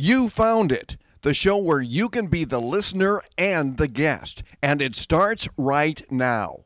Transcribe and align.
You 0.00 0.28
found 0.28 0.70
it. 0.70 0.96
The 1.22 1.34
show 1.34 1.56
where 1.56 1.80
you 1.80 2.08
can 2.08 2.28
be 2.28 2.44
the 2.44 2.60
listener 2.60 3.20
and 3.36 3.78
the 3.78 3.88
guest. 3.88 4.44
And 4.62 4.80
it 4.80 4.94
starts 4.94 5.48
right 5.56 6.00
now. 6.08 6.60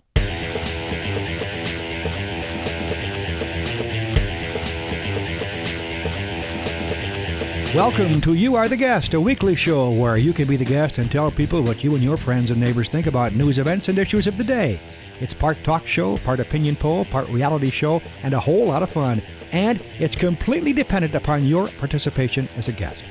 Welcome 7.74 8.20
to 8.20 8.34
You 8.34 8.54
Are 8.54 8.68
the 8.68 8.76
Guest, 8.76 9.14
a 9.14 9.20
weekly 9.20 9.56
show 9.56 9.90
where 9.90 10.18
you 10.18 10.34
can 10.34 10.46
be 10.46 10.58
the 10.58 10.66
guest 10.66 10.98
and 10.98 11.10
tell 11.10 11.30
people 11.30 11.62
what 11.62 11.82
you 11.82 11.94
and 11.94 12.04
your 12.04 12.18
friends 12.18 12.50
and 12.50 12.60
neighbors 12.60 12.90
think 12.90 13.06
about 13.06 13.32
news 13.32 13.58
events 13.58 13.88
and 13.88 13.96
issues 13.96 14.26
of 14.26 14.36
the 14.36 14.44
day. 14.44 14.78
It's 15.22 15.32
part 15.32 15.56
talk 15.64 15.86
show, 15.86 16.18
part 16.18 16.40
opinion 16.40 16.76
poll, 16.76 17.06
part 17.06 17.30
reality 17.30 17.70
show, 17.70 18.02
and 18.22 18.34
a 18.34 18.40
whole 18.40 18.66
lot 18.66 18.82
of 18.82 18.90
fun. 18.90 19.22
And 19.52 19.82
it's 19.98 20.16
completely 20.16 20.74
dependent 20.74 21.14
upon 21.14 21.46
your 21.46 21.68
participation 21.68 22.46
as 22.56 22.68
a 22.68 22.72
guest. 22.72 23.02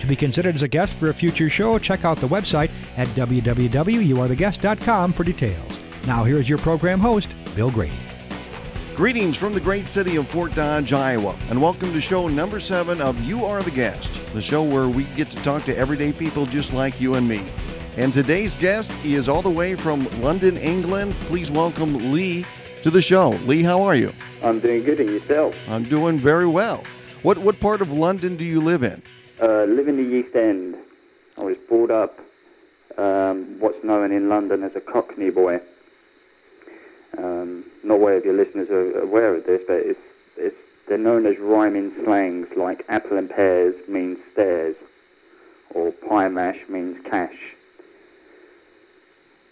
To 0.00 0.06
be 0.06 0.16
considered 0.16 0.54
as 0.54 0.62
a 0.62 0.68
guest 0.68 0.96
for 0.96 1.10
a 1.10 1.14
future 1.14 1.50
show, 1.50 1.78
check 1.78 2.06
out 2.06 2.16
the 2.16 2.26
website 2.26 2.70
at 2.96 3.06
www.youaretheguest.com 3.08 5.12
for 5.12 5.24
details. 5.24 5.78
Now, 6.06 6.24
here 6.24 6.38
is 6.38 6.48
your 6.48 6.56
program 6.58 7.00
host, 7.00 7.28
Bill 7.54 7.70
Grady. 7.70 7.92
Greetings 8.96 9.36
from 9.36 9.52
the 9.52 9.60
great 9.60 9.88
city 9.88 10.16
of 10.16 10.26
Fort 10.28 10.54
Dodge, 10.54 10.94
Iowa, 10.94 11.36
and 11.50 11.60
welcome 11.60 11.92
to 11.92 12.00
show 12.00 12.28
number 12.28 12.58
seven 12.58 13.02
of 13.02 13.22
You 13.22 13.44
Are 13.44 13.62
the 13.62 13.70
Guest, 13.70 14.22
the 14.32 14.40
show 14.40 14.62
where 14.62 14.88
we 14.88 15.04
get 15.04 15.28
to 15.30 15.36
talk 15.42 15.64
to 15.64 15.76
everyday 15.76 16.14
people 16.14 16.46
just 16.46 16.72
like 16.72 16.98
you 16.98 17.16
and 17.16 17.28
me. 17.28 17.44
And 17.98 18.14
today's 18.14 18.54
guest 18.54 18.90
is 19.04 19.28
all 19.28 19.42
the 19.42 19.50
way 19.50 19.74
from 19.74 20.08
London, 20.22 20.56
England. 20.56 21.12
Please 21.22 21.50
welcome 21.50 22.10
Lee 22.10 22.46
to 22.82 22.90
the 22.90 23.02
show. 23.02 23.30
Lee, 23.44 23.62
how 23.62 23.82
are 23.82 23.94
you? 23.94 24.14
I'm 24.42 24.60
doing 24.60 24.82
good, 24.82 24.98
and 25.00 25.10
yourself? 25.10 25.54
I'm 25.68 25.86
doing 25.90 26.18
very 26.18 26.46
well. 26.46 26.84
What 27.22 27.36
what 27.36 27.60
part 27.60 27.82
of 27.82 27.92
London 27.92 28.36
do 28.36 28.46
you 28.46 28.62
live 28.62 28.82
in? 28.82 29.02
Uh, 29.40 29.64
live 29.64 29.88
in 29.88 29.96
the 29.96 30.02
East 30.02 30.36
End. 30.36 30.76
I 31.38 31.42
was 31.42 31.56
brought 31.56 31.90
up 31.90 32.18
um, 32.98 33.58
what's 33.58 33.82
known 33.82 34.12
in 34.12 34.28
London 34.28 34.62
as 34.62 34.76
a 34.76 34.82
Cockney 34.82 35.30
boy. 35.30 35.60
Um, 37.16 37.64
not 37.82 37.94
aware 37.94 38.18
if 38.18 38.24
your 38.26 38.34
listeners 38.34 38.68
are 38.68 39.00
aware 39.00 39.34
of 39.34 39.46
this, 39.46 39.62
but 39.66 39.76
it's, 39.78 40.00
it's 40.36 40.56
they're 40.86 40.98
known 40.98 41.24
as 41.24 41.38
rhyming 41.38 41.90
slangs 42.04 42.48
like 42.54 42.84
apple 42.90 43.16
and 43.16 43.30
pears 43.30 43.74
means 43.88 44.18
stairs, 44.32 44.76
or 45.70 45.90
pie 45.90 46.28
mash 46.28 46.58
means 46.68 47.02
cash. 47.06 47.38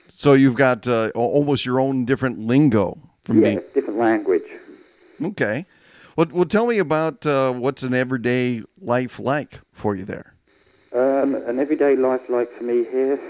So 0.09 0.35
you've 0.35 0.57
got 0.57 0.87
uh, 0.87 1.13
almost 1.15 1.65
your 1.65 1.81
own 1.81 2.05
different 2.05 2.41
lingo 2.41 2.99
from 3.23 3.39
yeah, 3.39 3.55
being 3.55 3.63
different 3.73 3.99
language. 3.99 4.51
okay. 5.23 5.65
Well, 6.19 6.27
well, 6.33 6.47
tell 6.47 6.67
me 6.67 6.79
about 6.79 7.25
uh, 7.25 7.53
what's 7.53 7.85
an 7.85 7.95
everyday 7.95 8.65
life 8.81 9.21
like 9.21 9.61
for 9.71 9.95
you 9.95 10.05
there. 10.05 10.35
Um, 10.93 11.37
an 11.37 11.61
everyday 11.61 11.95
life 11.95 12.23
like 12.29 12.51
for 12.59 12.65
me 12.65 12.85
here 12.91 13.21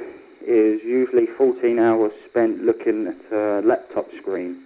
is 0.40 0.82
usually 0.82 1.26
14 1.26 1.78
hours 1.78 2.12
spent 2.26 2.64
looking 2.64 3.08
at 3.08 3.30
a 3.30 3.60
laptop 3.60 4.06
screen, 4.16 4.62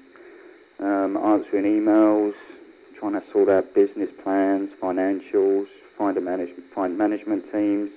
um, 0.78 1.16
answering 1.16 1.64
emails, 1.64 2.34
trying 2.96 3.14
to 3.14 3.24
sort 3.32 3.48
out 3.48 3.74
business 3.74 4.10
plans, 4.22 4.70
financials, 4.80 5.66
find 5.98 6.16
a 6.16 6.20
management, 6.20 6.72
find 6.72 6.96
management 6.96 7.50
teams, 7.50 7.90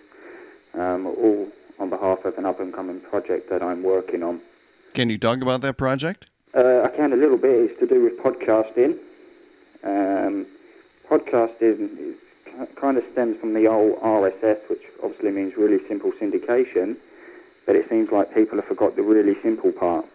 um, 0.74 1.06
all 1.06 1.52
on 1.78 1.92
behalf 1.92 2.26
of 2.26 2.36
an 2.40 2.48
up-and-coming 2.48 3.00
project 3.02 3.48
that 3.52 3.62
I'm 3.62 3.84
working 3.84 4.24
on. 4.24 4.42
Can 4.96 5.12
you 5.12 5.20
talk 5.20 5.44
about 5.44 5.62
that 5.62 5.78
project? 5.78 6.26
Uh, 6.56 6.82
I 6.82 6.88
can 6.98 7.14
a 7.14 7.16
little 7.16 7.38
bit. 7.38 7.70
It's 7.70 7.80
to 7.80 7.86
do 7.86 8.02
with 8.02 8.18
podcasting. 8.18 8.98
Um, 9.86 10.48
podcasting 11.10 11.98
is, 12.00 12.16
kind 12.76 12.98
of 12.98 13.04
stems 13.12 13.40
from 13.40 13.54
the 13.54 13.68
old 13.68 14.00
RSS, 14.00 14.70
which 14.70 14.82
obviously 15.04 15.32
means 15.32 15.56
really 15.58 15.86
simple 15.88 16.12
syndication, 16.14 16.98
but 17.66 17.76
it 17.76 17.88
seems 17.90 18.12
like 18.12 18.34
people 18.34 18.58
have 18.58 18.66
forgot 18.66 18.96
the 18.96 19.04
really 19.04 19.36
simple 19.42 19.72
part. 19.72 20.06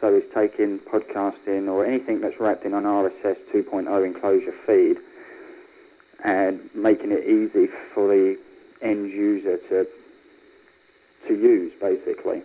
So 0.00 0.14
it's 0.14 0.32
taking 0.32 0.78
podcasting 0.78 1.68
or 1.68 1.84
anything 1.84 2.20
that's 2.20 2.38
wrapped 2.38 2.64
in 2.64 2.74
an 2.74 2.84
RSS 2.84 3.36
2.0 3.52 4.06
enclosure 4.06 4.54
feed 4.66 4.98
and 6.24 6.60
making 6.74 7.10
it 7.10 7.24
easy 7.24 7.68
for 7.94 8.08
the 8.08 8.38
end 8.82 9.10
user 9.10 9.56
to 9.68 9.86
to 11.26 11.34
use, 11.34 11.72
basically. 11.80 12.42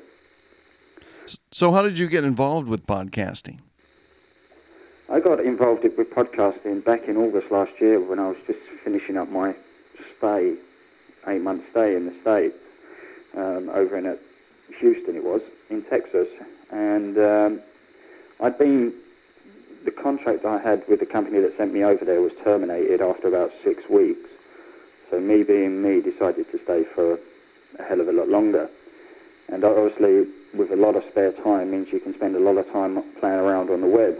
So, 1.51 1.71
how 1.71 1.83
did 1.83 1.97
you 1.97 2.07
get 2.07 2.23
involved 2.23 2.67
with 2.67 2.85
podcasting? 2.85 3.59
I 5.13 5.19
got 5.19 5.39
involved 5.39 5.83
with 5.83 6.09
podcasting 6.09 6.83
back 6.83 7.07
in 7.07 7.17
August 7.17 7.51
last 7.51 7.73
year 7.79 7.99
when 7.99 8.17
I 8.17 8.29
was 8.29 8.37
just 8.47 8.57
finishing 8.83 9.15
up 9.15 9.29
my 9.29 9.53
stay, 10.17 10.55
eight 11.27 11.41
month 11.43 11.61
stay 11.69 11.95
in 11.95 12.07
the 12.07 12.15
States, 12.21 12.55
um, 13.37 13.69
over 13.69 13.95
in 13.95 14.07
uh, 14.07 14.15
Houston 14.79 15.15
it 15.15 15.23
was, 15.23 15.41
in 15.69 15.83
Texas. 15.83 16.27
And 16.71 17.19
um, 17.19 17.61
I'd 18.39 18.57
been, 18.57 18.91
the 19.85 19.91
contract 19.91 20.45
I 20.45 20.57
had 20.57 20.83
with 20.89 20.99
the 20.99 21.05
company 21.05 21.39
that 21.41 21.55
sent 21.57 21.75
me 21.75 21.83
over 21.83 22.03
there 22.03 22.19
was 22.19 22.31
terminated 22.43 22.99
after 22.99 23.27
about 23.27 23.51
six 23.63 23.83
weeks. 23.87 24.27
So 25.11 25.19
me 25.19 25.43
being 25.43 25.79
me 25.83 26.01
decided 26.01 26.51
to 26.51 26.59
stay 26.63 26.85
for 26.95 27.19
a 27.77 27.83
hell 27.83 28.01
of 28.01 28.07
a 28.07 28.13
lot 28.13 28.29
longer. 28.29 28.67
And 29.49 29.63
obviously 29.63 30.25
with 30.55 30.71
a 30.71 30.75
lot 30.75 30.95
of 30.95 31.03
spare 31.11 31.33
time 31.33 31.69
means 31.69 31.89
you 31.91 31.99
can 31.99 32.15
spend 32.15 32.35
a 32.35 32.39
lot 32.39 32.57
of 32.57 32.65
time 32.71 32.99
playing 33.19 33.37
around 33.37 33.69
on 33.69 33.81
the 33.81 33.87
web 33.87 34.17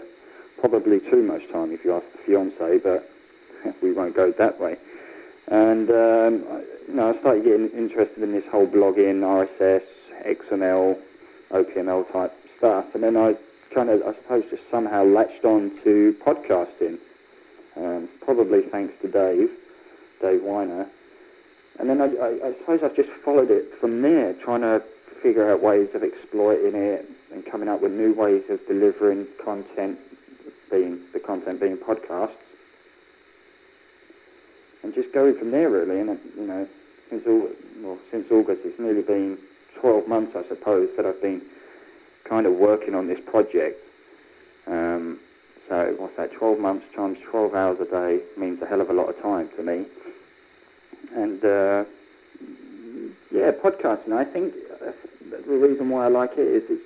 probably 0.59 0.99
too 0.99 1.23
much 1.23 1.41
time 1.51 1.71
if 1.71 1.83
you 1.83 1.93
ask 1.93 2.05
the 2.11 2.19
fiance, 2.25 2.79
but 2.79 3.09
we 3.81 3.93
won't 3.93 4.15
go 4.15 4.31
that 4.31 4.59
way. 4.59 4.77
And 5.47 5.89
um, 5.89 6.45
I, 6.51 6.63
you 6.87 6.95
know, 6.95 7.13
I 7.13 7.19
started 7.19 7.43
getting 7.43 7.69
interested 7.69 8.23
in 8.23 8.31
this 8.31 8.45
whole 8.49 8.67
blogging, 8.67 9.21
RSS, 9.21 9.83
XML, 10.25 10.99
OPML 11.51 12.11
type 12.11 12.33
stuff, 12.57 12.85
and 12.93 13.03
then 13.03 13.17
I 13.17 13.35
kind 13.73 13.89
of, 13.89 14.01
I 14.03 14.13
suppose, 14.15 14.43
just 14.49 14.63
somehow 14.71 15.03
latched 15.03 15.43
on 15.43 15.71
to 15.83 16.15
podcasting. 16.25 16.97
Um, 17.75 18.07
probably 18.21 18.61
thanks 18.61 18.93
to 19.01 19.07
Dave, 19.09 19.49
Dave 20.21 20.41
Winer. 20.41 20.87
And 21.79 21.89
then 21.89 22.01
I, 22.01 22.05
I, 22.05 22.47
I 22.49 22.53
suppose 22.59 22.81
I've 22.83 22.95
just 22.95 23.09
followed 23.25 23.49
it 23.49 23.73
from 23.79 24.01
there, 24.01 24.33
trying 24.43 24.61
to 24.61 24.83
figure 25.23 25.51
out 25.51 25.63
ways 25.63 25.89
of 25.95 26.03
exploiting 26.03 26.75
it 26.75 27.09
and 27.31 27.45
coming 27.45 27.67
up 27.67 27.81
with 27.81 27.91
new 27.93 28.13
ways 28.13 28.43
of 28.49 28.59
delivering 28.67 29.25
content 29.43 29.97
being 30.73 30.99
the 31.13 31.19
content 31.19 31.61
being 31.61 31.77
podcasts, 31.77 32.33
and 34.81 34.93
just 34.93 35.13
going 35.13 35.37
from 35.37 35.51
there 35.51 35.69
really. 35.69 35.99
And 35.99 36.19
you 36.35 36.47
know, 36.47 36.67
since 37.09 37.23
all 37.27 37.49
well, 37.83 37.99
since 38.11 38.25
August, 38.31 38.61
it's 38.65 38.79
nearly 38.79 39.03
been 39.03 39.37
12 39.79 40.07
months, 40.07 40.33
I 40.35 40.47
suppose, 40.47 40.89
that 40.97 41.05
I've 41.05 41.21
been 41.21 41.41
kind 42.27 42.45
of 42.47 42.53
working 42.53 42.95
on 42.95 43.07
this 43.07 43.19
project. 43.29 43.77
Um, 44.65 45.19
so 45.69 45.95
what's 45.97 46.15
that? 46.17 46.31
12 46.33 46.59
months 46.59 46.85
times 46.95 47.17
12 47.29 47.53
hours 47.53 47.77
a 47.79 47.85
day 47.85 48.19
means 48.37 48.61
a 48.61 48.65
hell 48.65 48.81
of 48.81 48.89
a 48.89 48.93
lot 48.93 49.09
of 49.09 49.21
time 49.21 49.49
to 49.57 49.63
me. 49.63 49.85
And 51.15 51.43
uh, 51.45 51.83
yeah, 53.31 53.51
podcasting. 53.63 54.13
I 54.13 54.25
think 54.25 54.53
the 55.31 55.53
reason 55.53 55.89
why 55.89 56.05
I 56.05 56.07
like 56.07 56.31
it 56.37 56.47
is 56.47 56.63
it's 56.69 56.83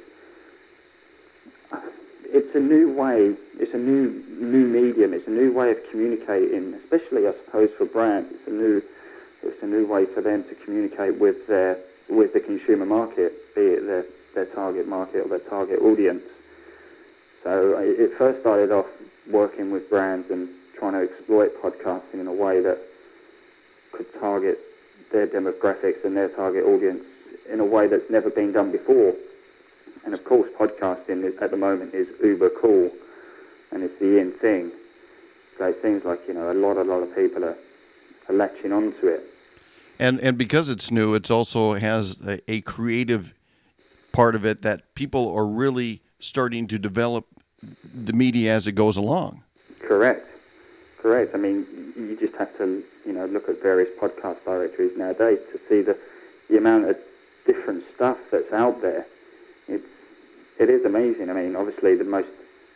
it's 2.29 2.55
a 2.55 2.59
new 2.59 2.91
way, 2.93 3.35
it's 3.59 3.73
a 3.73 3.77
new 3.77 4.23
new 4.39 4.67
medium, 4.67 5.13
it's 5.13 5.27
a 5.27 5.31
new 5.31 5.51
way 5.53 5.71
of 5.71 5.77
communicating, 5.91 6.73
especially 6.73 7.27
I 7.27 7.33
suppose 7.45 7.69
for 7.77 7.85
brands. 7.85 8.31
It's 8.31 8.47
a 8.47 8.51
new 8.51 8.81
it's 9.43 9.63
a 9.63 9.67
new 9.67 9.87
way 9.87 10.05
for 10.05 10.21
them 10.21 10.43
to 10.43 10.55
communicate 10.65 11.19
with 11.19 11.47
their 11.47 11.77
with 12.09 12.33
the 12.33 12.39
consumer 12.39 12.85
market, 12.85 13.33
be 13.55 13.61
it 13.61 13.85
their 13.85 14.05
their 14.35 14.45
target 14.53 14.87
market 14.87 15.25
or 15.25 15.29
their 15.29 15.47
target 15.49 15.79
audience. 15.79 16.23
So 17.43 17.77
it 17.77 18.17
first 18.17 18.41
started 18.41 18.71
off 18.71 18.87
working 19.31 19.71
with 19.71 19.89
brands 19.89 20.29
and 20.29 20.49
trying 20.77 20.93
to 20.93 21.03
exploit 21.03 21.51
podcasting 21.61 22.19
in 22.19 22.27
a 22.27 22.33
way 22.33 22.61
that 22.61 22.77
could 23.93 24.07
target 24.19 24.59
their 25.11 25.27
demographics 25.27 26.03
and 26.03 26.15
their 26.15 26.29
target 26.29 26.65
audience 26.65 27.01
in 27.49 27.59
a 27.59 27.65
way 27.65 27.87
that's 27.87 28.09
never 28.09 28.29
been 28.29 28.51
done 28.51 28.71
before. 28.71 29.13
And 30.07 30.13
of 30.13 30.23
course, 30.23 30.49
podcasting 30.57 31.25
is, 31.25 31.37
at 31.41 31.51
the 31.51 31.57
moment 31.57 31.93
is 31.93 32.07
uber 32.23 32.49
cool, 32.49 32.89
and 33.73 33.83
it's 33.83 33.99
the 33.99 34.19
in 34.19 34.31
thing. 34.31 34.71
So 35.57 35.65
it 35.65 35.81
seems 35.81 36.05
like 36.05 36.21
you 36.29 36.33
know 36.33 36.49
a 36.49 36.53
lot, 36.53 36.77
a 36.77 36.81
lot 36.81 37.03
of 37.03 37.13
people 37.13 37.43
are, 37.43 37.57
are 38.29 38.33
latching 38.33 38.71
onto 38.71 39.07
it. 39.07 39.25
And 39.99 40.21
and 40.21 40.37
because 40.37 40.69
it's 40.69 40.91
new, 40.91 41.13
it 41.13 41.29
also 41.29 41.73
has 41.73 42.21
a, 42.21 42.39
a 42.49 42.61
creative 42.61 43.33
part 44.13 44.33
of 44.33 44.45
it 44.45 44.61
that 44.61 44.95
people 44.95 45.29
are 45.35 45.45
really 45.45 46.01
starting 46.19 46.67
to 46.67 46.79
develop 46.79 47.25
the 47.83 48.13
media 48.13 48.55
as 48.55 48.65
it 48.65 48.75
goes 48.75 48.95
along. 48.95 49.43
Correct, 49.81 50.25
correct. 51.01 51.35
I 51.35 51.37
mean, 51.37 51.65
you 51.97 52.17
just 52.17 52.35
have 52.37 52.57
to 52.59 52.81
you 53.05 53.11
know 53.11 53.25
look 53.25 53.49
at 53.49 53.61
various 53.61 53.89
podcast 53.99 54.37
directories 54.45 54.97
nowadays 54.97 55.39
to 55.51 55.59
see 55.67 55.81
the 55.81 55.97
the 56.49 56.55
amount 56.55 56.85
of 56.85 56.97
different 57.45 57.83
stuff 57.93 58.17
that's 58.31 58.53
out 58.53 58.81
there. 58.81 59.05
It's 60.59 60.85
amazing. 60.85 61.29
I 61.29 61.33
mean, 61.33 61.55
obviously 61.55 61.95
the 61.95 62.03
most, 62.03 62.29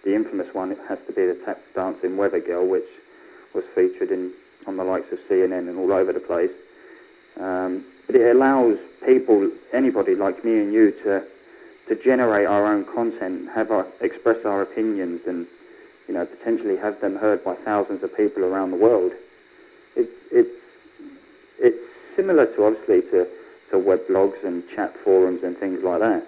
the 0.03 0.15
infamous 0.15 0.53
one 0.53 0.75
has 0.87 0.99
to 1.07 1.13
be 1.13 1.25
the 1.25 1.39
tap 1.45 1.59
dancing 1.73 2.17
weather 2.17 2.39
girl, 2.39 2.67
which 2.67 2.85
was 3.53 3.63
featured 3.75 4.11
in 4.11 4.31
on 4.67 4.77
the 4.77 4.83
likes 4.83 5.11
of 5.11 5.19
CNN 5.29 5.67
and 5.67 5.77
all 5.79 5.91
over 5.91 6.13
the 6.13 6.19
place. 6.19 6.51
Um, 7.39 7.83
but 8.05 8.15
it 8.15 8.35
allows 8.35 8.77
people, 9.05 9.51
anybody 9.73 10.15
like 10.15 10.45
me 10.45 10.59
and 10.59 10.73
you, 10.73 10.91
to 11.03 11.23
to 11.87 11.95
generate 12.03 12.47
our 12.47 12.73
own 12.73 12.85
content, 12.85 13.49
have 13.49 13.71
our, 13.71 13.85
express 13.99 14.45
our 14.45 14.61
opinions, 14.61 15.21
and 15.27 15.47
you 16.07 16.13
know 16.13 16.25
potentially 16.25 16.77
have 16.77 17.01
them 17.01 17.15
heard 17.15 17.43
by 17.43 17.55
thousands 17.55 18.03
of 18.03 18.15
people 18.15 18.45
around 18.45 18.71
the 18.71 18.77
world. 18.77 19.11
It's 19.95 20.11
it's 20.31 20.49
it's 21.59 21.77
similar 22.15 22.45
to 22.45 22.65
obviously 22.65 23.01
to, 23.11 23.27
to 23.71 23.79
web 23.79 24.01
blogs 24.07 24.43
and 24.45 24.63
chat 24.75 24.95
forums 25.03 25.43
and 25.43 25.57
things 25.57 25.83
like 25.83 25.99
that. 25.99 26.25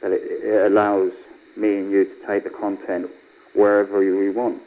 But 0.00 0.12
it, 0.12 0.22
it 0.22 0.70
allows 0.70 1.12
me 1.56 1.78
and 1.78 1.90
you 1.90 2.04
to 2.04 2.26
take 2.26 2.44
the 2.44 2.50
content 2.50 3.10
wherever 3.54 3.98
we 3.98 4.30
want, 4.30 4.62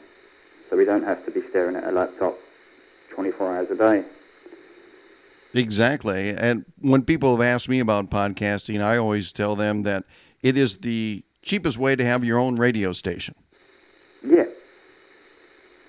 so 0.68 0.76
we 0.76 0.84
don't 0.84 1.04
have 1.04 1.24
to 1.24 1.30
be 1.30 1.42
staring 1.50 1.76
at 1.76 1.84
a 1.84 1.92
laptop 1.92 2.36
24 3.14 3.56
hours 3.56 3.70
a 3.70 3.76
day. 3.76 4.04
Exactly. 5.54 6.30
And 6.30 6.64
when 6.80 7.02
people 7.02 7.36
have 7.36 7.46
asked 7.46 7.68
me 7.68 7.80
about 7.80 8.10
podcasting, 8.10 8.82
I 8.82 8.96
always 8.96 9.32
tell 9.32 9.56
them 9.56 9.82
that 9.82 10.04
it 10.42 10.56
is 10.56 10.78
the 10.78 11.24
cheapest 11.42 11.78
way 11.78 11.96
to 11.96 12.04
have 12.04 12.24
your 12.24 12.38
own 12.38 12.56
radio 12.56 12.92
station. 12.92 13.34
Yeah. 14.24 14.44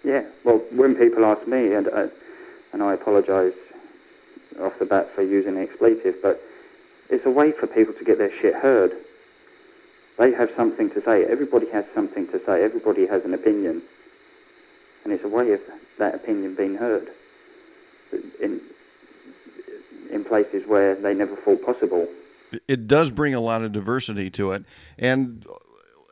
Yeah. 0.04 0.24
Well, 0.44 0.64
when 0.72 0.96
people 0.96 1.26
ask 1.26 1.48
me, 1.48 1.74
and 1.74 1.88
uh, 1.88 2.08
and 2.74 2.82
I 2.82 2.94
apologise 2.94 3.54
off 4.60 4.74
the 4.80 4.86
bat 4.86 5.10
for 5.14 5.22
using 5.22 5.56
the 5.56 5.62
expletive, 5.62 6.16
but 6.22 6.42
it's 7.10 7.26
a 7.26 7.30
way 7.30 7.52
for 7.52 7.68
people 7.68 7.94
to 7.94 8.04
get 8.04 8.18
their 8.18 8.32
shit 8.42 8.56
heard. 8.56 8.94
They 10.21 10.33
have 10.33 10.51
something 10.56 10.91
to 10.91 11.01
say. 11.01 11.25
Everybody 11.25 11.68
has 11.71 11.83
something 11.95 12.27
to 12.27 12.39
say. 12.45 12.63
Everybody 12.63 13.07
has 13.07 13.25
an 13.25 13.33
opinion, 13.33 13.81
and 15.03 15.12
it's 15.12 15.23
a 15.23 15.27
way 15.27 15.51
of 15.51 15.62
that 15.97 16.13
opinion 16.13 16.53
being 16.53 16.75
heard. 16.75 17.07
In 18.39 18.62
in 20.12 20.23
places 20.23 20.68
where 20.68 20.94
they 20.94 21.15
never 21.15 21.35
thought 21.38 21.65
possible. 21.65 22.07
It 22.68 22.85
does 22.85 23.09
bring 23.09 23.33
a 23.33 23.39
lot 23.39 23.63
of 23.63 23.71
diversity 23.71 24.29
to 24.31 24.51
it, 24.51 24.63
and 25.00 25.44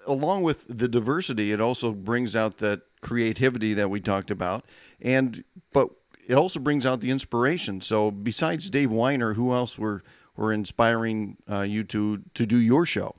along 0.07 0.41
with 0.41 0.65
the 0.67 0.87
diversity, 0.87 1.51
it 1.51 1.61
also 1.61 1.91
brings 1.91 2.35
out 2.35 2.57
that 2.57 2.81
creativity 3.01 3.75
that 3.75 3.91
we 3.91 3.99
talked 3.99 4.31
about, 4.31 4.65
and 4.99 5.43
but 5.71 5.87
it 6.27 6.33
also 6.33 6.59
brings 6.59 6.83
out 6.83 7.01
the 7.01 7.11
inspiration. 7.11 7.79
So 7.79 8.09
besides 8.09 8.71
Dave 8.71 8.89
Winer, 8.89 9.35
who 9.35 9.53
else 9.53 9.77
were 9.77 10.01
were 10.35 10.51
inspiring 10.51 11.37
uh, 11.47 11.61
you 11.61 11.83
to 11.83 12.23
to 12.33 12.47
do 12.47 12.57
your 12.57 12.87
show? 12.87 13.13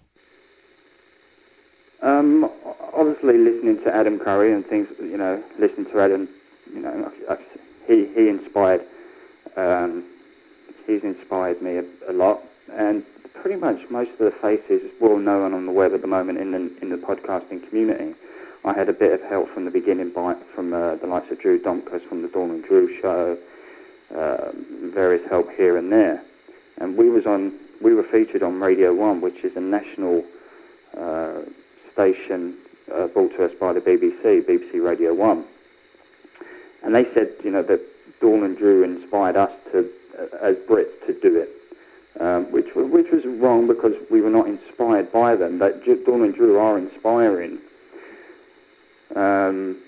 Um, 2.03 2.51
obviously, 2.95 3.37
listening 3.39 3.83
to 3.85 3.95
Adam 3.95 4.19
Curry 4.19 4.53
and 4.53 4.65
things, 4.65 4.89
you 5.01 5.17
know, 5.17 5.43
listening 5.59 5.87
to 5.93 6.01
Adam, 6.01 6.29
you 6.73 6.81
know, 6.81 7.13
he 7.87 8.07
he 8.15 8.29
inspired 8.29 8.83
um, 9.57 10.05
he's 10.87 11.03
inspired 11.05 11.63
me 11.63 11.79
a, 11.79 11.85
a, 12.09 12.13
lot. 12.13 12.41
And 12.73 13.05
pretty 13.35 13.59
much 13.59 13.79
most 13.91 14.11
of 14.13 14.19
the 14.19 14.35
faces 14.43 14.91
well 15.01 15.19
known 15.19 15.55
on 15.55 15.67
the 15.67 15.73
web 15.73 15.93
at 15.93 16.03
the 16.03 16.07
moment 16.07 16.39
in 16.39 16.53
the, 16.53 16.83
in 16.83 16.91
the 16.91 16.97
podcasting 16.97 17.69
community. 17.69 18.15
I 18.65 18.75
had 18.75 18.89
a 18.89 18.93
bit 18.93 19.13
of 19.13 19.23
help 19.29 19.53
from 19.55 19.65
the 19.65 19.71
beginning 19.71 20.13
by, 20.13 20.37
from 20.55 20.75
uh, 20.75 20.97
the 20.97 21.07
likes 21.07 21.31
of 21.31 21.41
Drew 21.41 21.61
Domkus 21.61 22.07
from 22.09 22.23
the 22.23 22.29
Dawn 22.29 22.51
and 22.51 22.65
Drew 22.65 23.01
show, 23.01 23.39
uh, 24.15 24.51
various 24.93 25.27
help 25.29 25.51
here 25.53 25.79
and 25.79 25.91
there. 25.91 26.23
And 26.77 26.97
we 26.97 27.09
was 27.09 27.25
on, 27.25 27.59
we 27.81 27.95
were 27.95 28.03
featured 28.03 28.43
on 28.43 28.61
Radio 28.61 28.93
1, 28.93 29.23
which 29.23 29.45
is 29.45 29.57
a 29.57 29.61
national 29.61 30.25
uh, 30.97 31.41
station 32.01 32.57
uh, 32.95 33.07
brought 33.09 33.31
to 33.37 33.45
us 33.45 33.53
by 33.61 33.73
the 33.75 33.81
BBC, 33.81 34.43
BBC 34.43 34.83
Radio 34.83 35.13
1. 35.13 35.45
And 36.83 36.95
they 36.95 37.05
said, 37.13 37.35
you 37.45 37.51
know, 37.51 37.63
that 37.63 37.81
Dawn 38.21 38.43
and 38.43 38.57
Drew 38.57 38.83
inspired 38.83 39.37
us 39.37 39.51
to 39.73 39.91
as 40.43 40.57
Brits 40.69 41.07
to 41.07 41.19
do 41.21 41.37
it, 41.37 41.49
um, 42.21 42.51
which 42.53 42.67
which 42.75 43.11
was 43.11 43.25
wrong 43.25 43.67
because 43.67 43.95
we 44.11 44.21
were 44.21 44.31
not 44.31 44.47
inspired 44.47 45.11
by 45.13 45.35
them. 45.35 45.59
But 45.59 45.85
Dawn 45.85 46.23
and 46.23 46.35
Drew 46.35 46.59
are 46.59 46.77
inspiring. 46.77 47.59
Um, 49.15 49.81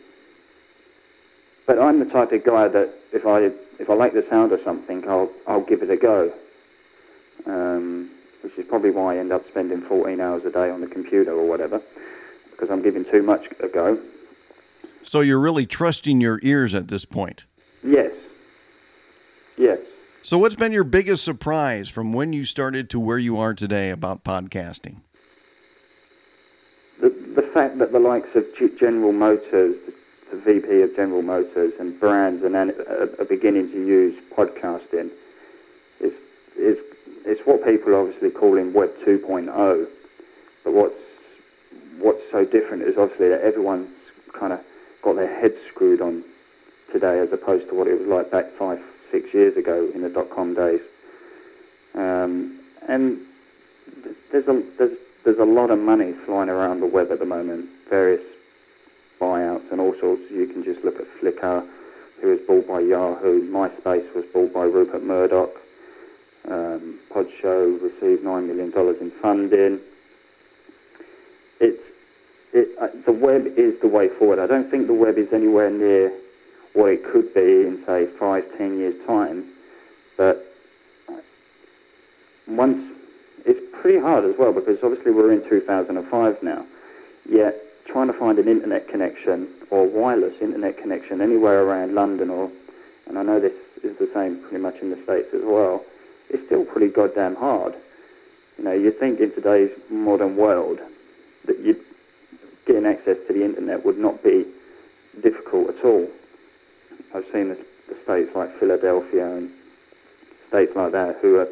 but 1.67 1.79
I'm 1.79 1.99
the 1.99 2.07
type 2.07 2.33
of 2.33 2.45
guy 2.45 2.69
that 2.69 2.95
if 3.13 3.27
I 3.27 3.51
if 3.81 3.91
I 3.91 3.95
like 3.95 4.15
the 4.15 4.27
sound 4.31 4.53
of 4.53 4.61
something, 4.65 5.07
I'll 5.09 5.31
I'll 5.47 5.65
give 5.65 5.83
it 5.83 5.91
a 5.91 5.97
go. 5.97 6.33
Um, 7.47 8.11
which 8.43 8.57
is 8.59 8.67
probably 8.67 8.91
why 8.91 9.15
I 9.15 9.19
end 9.19 9.33
up 9.33 9.49
spending 9.49 9.83
14 9.83 10.21
hours 10.21 10.45
a 10.45 10.51
day 10.51 10.71
on 10.71 10.81
the 10.81 10.87
computer 10.87 11.33
or 11.33 11.47
whatever, 11.47 11.81
because 12.51 12.71
I'm 12.71 12.83
giving 12.83 13.05
too 13.05 13.23
much 13.23 13.47
a 13.61 13.69
go. 13.69 13.99
So 15.03 15.21
you're 15.21 15.41
really 15.41 15.67
trusting 15.67 16.21
your 16.21 16.39
ears 16.43 16.75
at 16.75 16.89
this 16.89 17.05
point. 17.05 17.45
Yes. 17.83 18.13
Yes. 19.57 19.79
So, 20.25 20.39
what's 20.39 20.55
been 20.55 20.71
your 20.71 20.85
biggest 20.85 21.25
surprise 21.25 21.89
from 21.89 22.13
when 22.13 22.33
you 22.33 22.45
started 22.45 22.89
to 22.91 23.01
where 23.01 23.19
you 23.19 23.39
are 23.39 23.55
today 23.55 23.91
about 23.91 24.23
podcasting? 24.23 25.01
The, 27.01 27.09
the 27.09 27.43
fact 27.43 27.79
that 27.79 27.91
the 27.91 27.99
likes 27.99 28.29
of 28.37 28.45
General 28.79 29.13
Motors, 29.13 29.75
the 30.31 30.37
VP 30.37 30.83
of 30.83 30.95
General 30.95 31.23
Motors, 31.23 31.73
and 31.81 31.99
brands 31.99 32.45
and 32.45 32.55
uh, 32.55 33.07
are 33.19 33.25
beginning 33.29 33.73
to 33.73 33.85
use 33.85 34.23
podcasting 34.31 35.11
is 35.99 36.13
is 36.57 36.79
it's 37.25 37.41
what 37.47 37.65
people 37.65 37.95
are 37.95 38.01
obviously 38.01 38.31
call 38.31 38.57
in 38.57 38.73
Web 38.73 38.91
2.0. 39.07 39.87
But 40.65 40.73
what's 40.73 40.95
what's 41.99 42.23
so 42.31 42.45
different 42.45 42.83
is 42.83 42.97
obviously 42.99 43.29
that 43.29 43.43
everyone's 43.43 43.89
kind 44.33 44.53
of 44.53 44.61
got 45.03 45.17
their 45.17 45.41
heads 45.41 45.55
screwed 45.73 46.01
on 46.01 46.25
today, 46.93 47.21
as 47.21 47.33
opposed 47.33 47.69
to 47.69 47.75
what 47.75 47.87
it 47.87 47.99
was 47.99 48.09
like 48.09 48.31
back 48.31 48.47
five 48.59 48.81
six 49.11 49.33
years 49.35 49.57
ago 49.57 49.91
in 49.95 50.03
the 50.03 50.09
dot 50.09 50.31
com 50.31 50.55
days. 50.55 50.81
Um, 51.95 52.61
and 52.89 53.19
there's 54.31 54.49
a 54.49 54.63
there's 54.79 54.97
there's 55.25 55.39
a 55.39 55.45
lot 55.45 55.71
of 55.71 55.79
money 55.79 56.13
flying 56.27 56.49
around 56.49 56.81
the 56.81 56.87
web 56.87 57.11
at 57.11 57.19
the 57.19 57.27
moment. 57.27 57.69
Various 57.89 58.23
buyouts 59.21 59.71
and 59.71 59.81
all 59.81 59.95
sorts. 60.01 60.23
You 60.31 60.47
can 60.47 60.65
just 60.65 60.85
look 60.85 60.97
at 60.97 61.07
Flickr, 61.21 61.67
who 62.21 62.29
was 62.29 62.41
bought 62.41 62.67
by 62.67 62.81
Yahoo. 62.81 63.49
MySpace 63.51 64.13
was 64.15 64.25
bought 64.33 64.53
by 64.53 64.65
Rupert 64.65 65.05
Murdoch. 65.05 65.62
Um, 66.49 66.99
Podshow 67.11 67.81
received 67.81 68.25
nine 68.25 68.49
million 68.49 68.71
dollars 68.71 68.97
in 69.01 69.11
funding. 69.23 69.81
It's 71.61 71.83
it, 72.53 72.69
uh, 72.81 72.89
the 73.07 73.13
web 73.13 73.47
is 73.57 73.81
the 73.81 73.89
way 73.89 74.09
forward. 74.09 74.39
I 74.39 74.47
don't 74.47 74.71
think 74.71 74.87
the 74.87 74.95
web 74.95 75.19
is 75.19 75.33
anywhere 75.33 75.71
near 75.71 76.13
what 76.75 76.91
it 76.91 77.05
could 77.05 77.33
be 77.35 77.41
in, 77.41 77.83
say, 77.87 78.07
five, 78.19 78.45
ten 78.59 78.79
years' 78.79 78.95
time. 79.07 79.45
But 80.17 80.45
once, 82.49 82.93
it's 83.47 83.61
pretty 83.81 84.01
hard 84.01 84.25
as 84.25 84.35
well 84.39 84.53
because 84.53 84.79
obviously 84.83 85.13
we're 85.13 85.33
in 85.33 85.49
2005 85.49 86.43
now. 86.43 86.67
Yet 87.29 87.57
trying 87.87 88.09
to 88.09 88.19
find 88.19 88.39
an 88.39 88.49
internet 88.49 88.89
connection 88.89 89.49
or 89.71 89.87
wireless 89.87 90.35
internet 90.41 90.79
connection 90.79 91.21
anywhere 91.21 91.63
around 91.63 91.95
London 91.95 92.31
or, 92.31 92.51
and 93.07 93.19
I 93.19 93.23
know 93.23 93.41
this 93.41 93.53
is 93.83 93.97
the 93.99 94.11
same 94.15 94.41
pretty 94.43 94.59
much 94.59 94.77
in 94.81 94.91
the 94.91 95.03
States 95.05 95.29
as 95.35 95.43
well, 95.45 95.85
it's 96.33 96.45
still 96.47 96.65
pretty 96.65 96.89
goddamn 96.89 97.37
hard. 97.37 97.75
You 98.59 98.65
know, 98.65 98.73
you'd 98.73 98.99
think 98.99 99.21
in 99.21 99.35
today's 99.35 99.71
modern 99.91 100.37
world 100.37 100.79
that 101.47 101.61
you 101.61 101.77
getting 102.67 102.87
access 102.87 103.17
to 103.27 103.33
the 103.33 103.45
internet 103.45 103.85
would 103.85 103.99
not 103.99 104.23
be 104.23 104.47
difficult 105.21 105.71
at 105.71 105.85
all. 105.85 106.09
I've 107.15 107.25
seen 107.33 107.49
the, 107.49 107.59
the 107.89 107.97
states 108.05 108.31
like 108.35 108.57
Philadelphia 108.59 109.37
and 109.37 109.51
states 110.49 110.73
like 110.77 110.93
that 110.93 111.17
who 111.21 111.37
are 111.37 111.49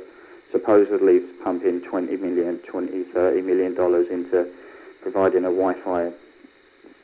supposedly 0.52 1.20
pumping 1.42 1.80
20 1.82 2.16
million, 2.16 2.58
20, 2.58 3.04
30 3.04 3.42
million 3.42 3.74
dollars 3.74 4.06
into 4.10 4.50
providing 5.02 5.44
a 5.44 5.50
Wi-Fi 5.50 6.12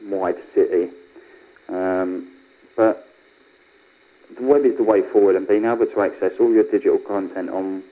wide 0.04 0.36
city. 0.54 0.90
Um, 1.68 2.32
but 2.76 3.05
web 4.40 4.64
is 4.64 4.76
the 4.76 4.82
way 4.82 5.02
forward, 5.02 5.36
and 5.36 5.46
being 5.46 5.64
able 5.64 5.86
to 5.86 6.00
access 6.00 6.32
all 6.40 6.52
your 6.52 6.64
digital 6.64 6.98
content 6.98 7.50
on 7.50 7.82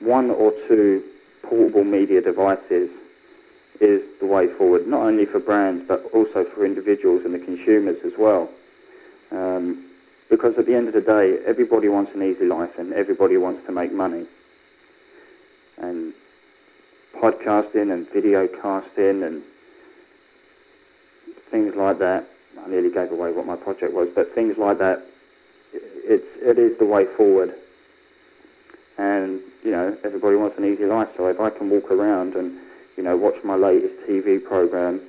one 0.00 0.30
or 0.30 0.52
two 0.68 1.02
portable 1.42 1.84
media 1.84 2.20
devices 2.20 2.90
is 3.80 4.02
the 4.20 4.26
way 4.26 4.48
forward, 4.48 4.86
not 4.86 5.02
only 5.02 5.26
for 5.26 5.40
brands 5.40 5.84
but 5.86 6.04
also 6.12 6.44
for 6.44 6.64
individuals 6.64 7.24
and 7.24 7.34
the 7.34 7.38
consumers 7.38 7.98
as 8.04 8.12
well. 8.18 8.48
Um, 9.30 9.90
because 10.30 10.56
at 10.58 10.66
the 10.66 10.74
end 10.74 10.88
of 10.88 10.94
the 10.94 11.00
day, 11.00 11.38
everybody 11.46 11.88
wants 11.88 12.12
an 12.14 12.22
easy 12.22 12.46
life 12.46 12.78
and 12.78 12.92
everybody 12.92 13.36
wants 13.36 13.66
to 13.66 13.72
make 13.72 13.92
money. 13.92 14.26
And 15.78 16.14
podcasting 17.14 17.92
and 17.92 18.08
video 18.10 18.48
casting 18.48 19.22
and 19.22 19.42
things 21.50 21.74
like 21.74 21.98
that, 21.98 22.26
I 22.64 22.68
nearly 22.68 22.90
gave 22.90 23.12
away 23.12 23.32
what 23.32 23.46
my 23.46 23.56
project 23.56 23.92
was, 23.92 24.08
but 24.14 24.34
things 24.34 24.56
like 24.56 24.78
that, 24.78 25.04
it's, 26.04 26.26
it 26.42 26.58
is 26.58 26.78
the 26.78 26.84
way 26.84 27.06
forward. 27.16 27.54
And, 28.98 29.40
you 29.64 29.70
know, 29.72 29.96
everybody 30.04 30.36
wants 30.36 30.56
an 30.58 30.64
easy 30.64 30.86
life, 30.86 31.08
so 31.16 31.26
if 31.26 31.40
I 31.40 31.50
can 31.50 31.68
walk 31.70 31.90
around 31.90 32.34
and, 32.34 32.58
you 32.96 33.02
know, 33.02 33.16
watch 33.16 33.42
my 33.42 33.56
latest 33.56 33.94
TV 34.08 34.42
program 34.42 35.00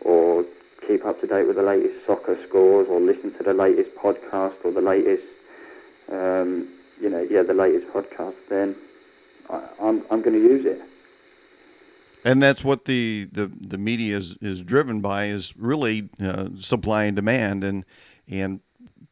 or 0.00 0.44
keep 0.86 1.04
up 1.04 1.20
to 1.20 1.26
date 1.26 1.46
with 1.46 1.56
the 1.56 1.62
latest 1.62 2.06
soccer 2.06 2.36
scores 2.48 2.88
or 2.88 3.00
listen 3.00 3.32
to 3.34 3.42
the 3.44 3.54
latest 3.54 3.94
podcast 3.96 4.54
or 4.64 4.72
the 4.72 4.80
latest 4.80 5.22
um, 6.10 6.68
you 7.00 7.08
know, 7.08 7.26
yeah, 7.30 7.42
the 7.42 7.54
latest 7.54 7.86
podcast, 7.92 8.34
then 8.48 8.76
I, 9.48 9.62
I'm 9.80 10.04
I'm 10.10 10.22
going 10.22 10.34
to 10.36 10.42
use 10.42 10.66
it. 10.66 10.80
And 12.22 12.42
that's 12.42 12.62
what 12.62 12.84
the, 12.84 13.28
the, 13.32 13.50
the 13.58 13.78
media 13.78 14.18
is, 14.18 14.36
is 14.42 14.62
driven 14.62 15.00
by 15.00 15.24
is 15.26 15.56
really 15.56 16.10
uh, 16.22 16.48
supply 16.58 17.04
and 17.04 17.16
demand, 17.16 17.64
and 17.64 17.84
and 18.28 18.60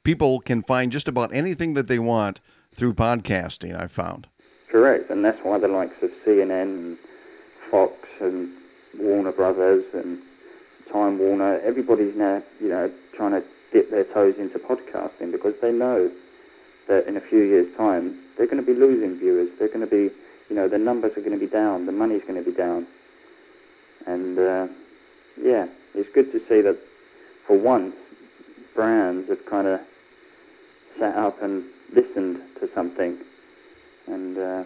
people 0.03 0.41
can 0.41 0.63
find 0.63 0.93
just 0.93 1.09
about 1.09 1.35
anything 1.35 1.75
that 1.75 1.89
they 1.89 1.99
want 1.99 2.41
through 2.73 2.95
podcasting. 2.95 3.81
I 3.81 3.87
found. 3.87 4.27
Correct, 4.71 5.11
and 5.11 5.25
that's 5.25 5.43
why 5.43 5.59
the 5.59 5.69
likes 5.69 6.03
of 6.03 6.11
CNN 6.27 6.63
and 6.63 6.99
Fox 7.71 7.95
and 8.21 8.51
Warner 8.99 9.33
Brothers 9.33 9.85
and 9.95 10.19
Time 10.93 11.19
Warner, 11.19 11.59
everybody's 11.61 12.17
now 12.17 12.43
you 12.61 12.69
know 12.69 12.91
trying 13.15 13.33
to 13.33 13.43
dip 13.73 13.91
their 13.91 14.05
toes 14.05 14.37
into 14.39 14.59
podcasting 14.59 15.33
because 15.33 15.55
they 15.61 15.73
know 15.73 16.11
that 16.89 17.07
in 17.07 17.17
a 17.17 17.21
few 17.21 17.41
years' 17.41 17.75
time 17.77 18.19
they're 18.37 18.47
going 18.47 18.65
to 18.65 18.67
be 18.67 18.79
losing 18.79 19.19
viewers. 19.19 19.49
They're 19.59 19.69
going 19.69 19.81
to 19.81 19.87
be, 19.87 20.15
you 20.49 20.57
know, 20.57 20.69
the 20.69 20.79
numbers 20.79 21.13
are 21.17 21.21
going 21.21 21.39
to 21.39 21.45
be 21.45 21.51
down, 21.51 21.87
the 21.87 21.93
money's 21.93 22.23
going 22.23 22.43
to 22.43 22.51
be 22.51 22.57
down, 22.57 22.87
and 24.07 24.39
uh, 24.39 24.69
yeah, 25.41 25.67
it's 25.95 26.09
good 26.15 26.33
to 26.33 26.39
see 26.49 26.61
that 26.63 26.79
for 27.47 27.59
once 27.59 27.95
brands 28.79 29.29
have 29.29 29.45
kind 29.45 29.67
of 29.67 29.81
sat 31.01 31.17
up 31.17 31.43
and 31.43 31.65
listened 31.93 32.41
to 32.61 32.73
something, 32.77 33.19
and 34.07 34.39
uh, 34.39 34.63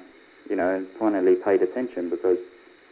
you 0.50 0.54
know, 0.54 0.84
finally 0.98 1.34
paid 1.34 1.62
attention 1.62 2.10
because 2.10 2.36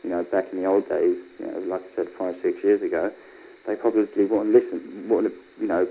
you 0.02 0.08
know 0.08 0.24
back 0.24 0.46
in 0.50 0.62
the 0.62 0.64
old 0.64 0.88
days, 0.88 1.18
you 1.38 1.46
know, 1.46 1.58
like 1.58 1.82
I 1.92 1.96
said, 1.96 2.08
five 2.18 2.36
six 2.40 2.64
years 2.64 2.80
ago, 2.80 3.12
they 3.66 3.76
probably 3.76 4.24
wouldn't 4.24 4.54
listen, 4.54 5.08
wouldn't 5.10 5.34
you 5.60 5.68
know, 5.68 5.86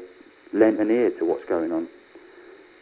lent 0.52 0.80
an 0.80 0.90
ear 0.90 1.12
to 1.20 1.26
what's 1.26 1.46
going 1.46 1.72
on. 1.74 1.88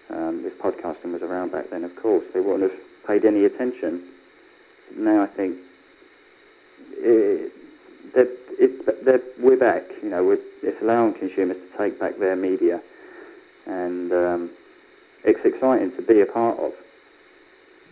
Um, 0.10 0.46
if 0.46 0.58
podcasting 0.58 1.12
was 1.12 1.22
around 1.22 1.52
back 1.52 1.70
then, 1.70 1.84
of 1.84 1.94
course, 1.98 2.24
they 2.34 2.40
wouldn't 2.40 2.72
have 2.72 2.80
paid 3.06 3.26
any 3.26 3.44
attention. 3.44 4.08
Now 4.96 5.22
I 5.22 5.28
think 5.28 5.58
it, 8.18 9.06
that 9.06 9.24
we're 9.40 9.58
back. 9.58 9.84
You 10.02 10.10
know, 10.10 10.24
we're, 10.24 10.40
it's 10.64 10.82
allowing 10.82 11.14
consumers 11.14 11.58
to 11.58 11.78
take 11.78 12.00
back 12.00 12.18
their 12.18 12.36
media, 12.36 12.82
and 13.66 14.12
um, 14.12 14.50
it's 15.24 15.44
exciting 15.46 15.92
to 15.96 16.02
be 16.02 16.22
a 16.22 16.26
part 16.26 16.60
of. 16.60 16.74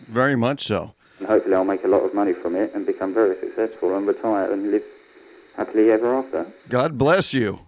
Very 0.08 0.36
much 0.36 0.64
so. 0.64 0.94
And 1.18 1.28
hopefully, 1.28 1.54
I'll 1.54 1.64
make 1.64 1.84
a 1.84 1.88
lot 1.88 2.02
of 2.02 2.14
money 2.14 2.32
from 2.32 2.54
it 2.56 2.74
and 2.74 2.84
become 2.84 3.14
very 3.14 3.38
successful 3.40 3.96
and 3.96 4.06
retire 4.06 4.52
and 4.52 4.70
live 4.70 4.84
happily 5.56 5.90
ever 5.90 6.14
after. 6.14 6.46
God 6.68 6.98
bless 6.98 7.32
you. 7.32 7.60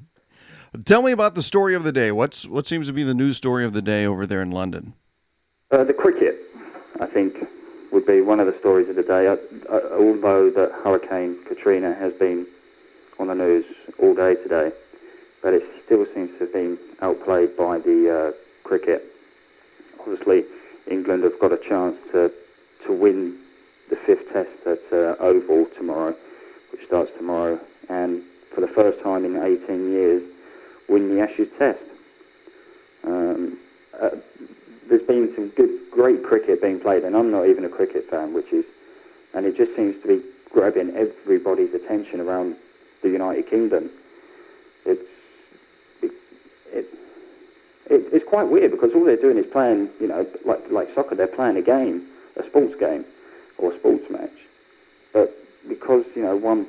Tell 0.84 1.02
me 1.02 1.12
about 1.12 1.34
the 1.34 1.42
story 1.42 1.74
of 1.74 1.82
the 1.82 1.92
day. 1.92 2.12
What's 2.12 2.46
what 2.46 2.66
seems 2.66 2.86
to 2.88 2.92
be 2.92 3.02
the 3.02 3.14
news 3.14 3.38
story 3.38 3.64
of 3.64 3.72
the 3.72 3.80
day 3.80 4.04
over 4.04 4.26
there 4.26 4.42
in 4.42 4.50
London? 4.50 4.92
Uh, 5.70 5.84
the 5.84 5.94
cricket, 5.94 6.40
I 7.00 7.06
think, 7.06 7.36
would 7.90 8.06
be 8.06 8.17
one 8.28 8.40
of 8.40 8.46
the 8.46 8.58
stories 8.58 8.90
of 8.90 8.96
the 8.96 9.02
day. 9.02 9.26
Uh, 9.26 9.36
uh, 9.72 9.80
although 9.94 10.50
the 10.50 10.70
Hurricane 10.84 11.38
Katrina 11.48 11.94
has 11.94 12.12
been 12.12 12.46
on 13.18 13.28
the 13.28 13.34
news 13.34 13.64
all 13.98 14.14
day 14.14 14.34
today, 14.34 14.70
but 15.42 15.54
it 15.54 15.62
still 15.86 16.04
seems 16.14 16.30
to 16.32 16.40
have 16.40 16.52
been 16.52 16.78
outplayed 17.00 17.56
by 17.56 17.78
the 17.78 18.34
uh, 18.34 18.68
cricket. 18.68 19.02
Obviously, 20.00 20.44
England 20.90 21.24
have 21.24 21.40
got 21.40 21.52
a 21.52 21.56
chance 21.56 21.96
to 22.12 22.30
to 22.86 22.92
win 22.92 23.38
the 23.88 23.96
fifth 23.96 24.30
test 24.30 24.50
at 24.66 24.80
uh, 24.92 25.16
Oval 25.20 25.66
tomorrow, 25.78 26.14
which 26.70 26.86
starts 26.86 27.10
tomorrow, 27.16 27.58
and 27.88 28.22
for 28.54 28.60
the 28.60 28.68
first 28.68 29.00
time 29.02 29.24
in 29.24 29.36
18 29.36 29.90
years 29.90 30.22
win 30.86 31.14
the 31.14 31.22
Ashes 31.22 31.48
Test. 31.58 31.80
Um, 33.04 33.58
uh, 33.98 34.10
there's 34.88 35.06
been 35.06 35.32
some 35.34 35.48
good, 35.48 35.87
great 35.98 36.22
cricket 36.22 36.62
being 36.62 36.78
played, 36.78 37.02
and 37.02 37.16
I'm 37.16 37.32
not 37.32 37.48
even 37.48 37.64
a 37.64 37.68
cricket 37.68 38.08
fan, 38.08 38.32
which 38.32 38.52
is, 38.52 38.64
and 39.34 39.44
it 39.44 39.56
just 39.56 39.74
seems 39.74 40.00
to 40.02 40.06
be 40.06 40.22
grabbing 40.48 40.94
everybody's 40.94 41.74
attention 41.74 42.20
around 42.20 42.54
the 43.02 43.10
United 43.10 43.50
Kingdom. 43.50 43.90
It's 44.86 45.02
it, 46.00 46.12
it, 46.72 46.86
it, 47.90 48.12
it's 48.12 48.28
quite 48.28 48.44
weird 48.44 48.70
because 48.70 48.92
all 48.94 49.04
they're 49.04 49.16
doing 49.16 49.38
is 49.38 49.46
playing, 49.50 49.88
you 50.00 50.06
know, 50.06 50.24
like 50.44 50.70
like 50.70 50.94
soccer. 50.94 51.16
They're 51.16 51.26
playing 51.26 51.56
a 51.56 51.62
game, 51.62 52.06
a 52.36 52.46
sports 52.46 52.78
game, 52.78 53.04
or 53.58 53.72
a 53.72 53.78
sports 53.80 54.04
match. 54.08 54.38
But 55.12 55.34
because 55.68 56.04
you 56.14 56.22
know 56.22 56.36
one, 56.36 56.68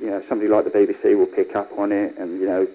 you 0.00 0.06
know, 0.06 0.22
somebody 0.28 0.48
like 0.48 0.66
the 0.66 0.70
BBC 0.70 1.18
will 1.18 1.26
pick 1.26 1.56
up 1.56 1.76
on 1.76 1.90
it, 1.90 2.16
and 2.16 2.38
you 2.38 2.46
know, 2.46 2.68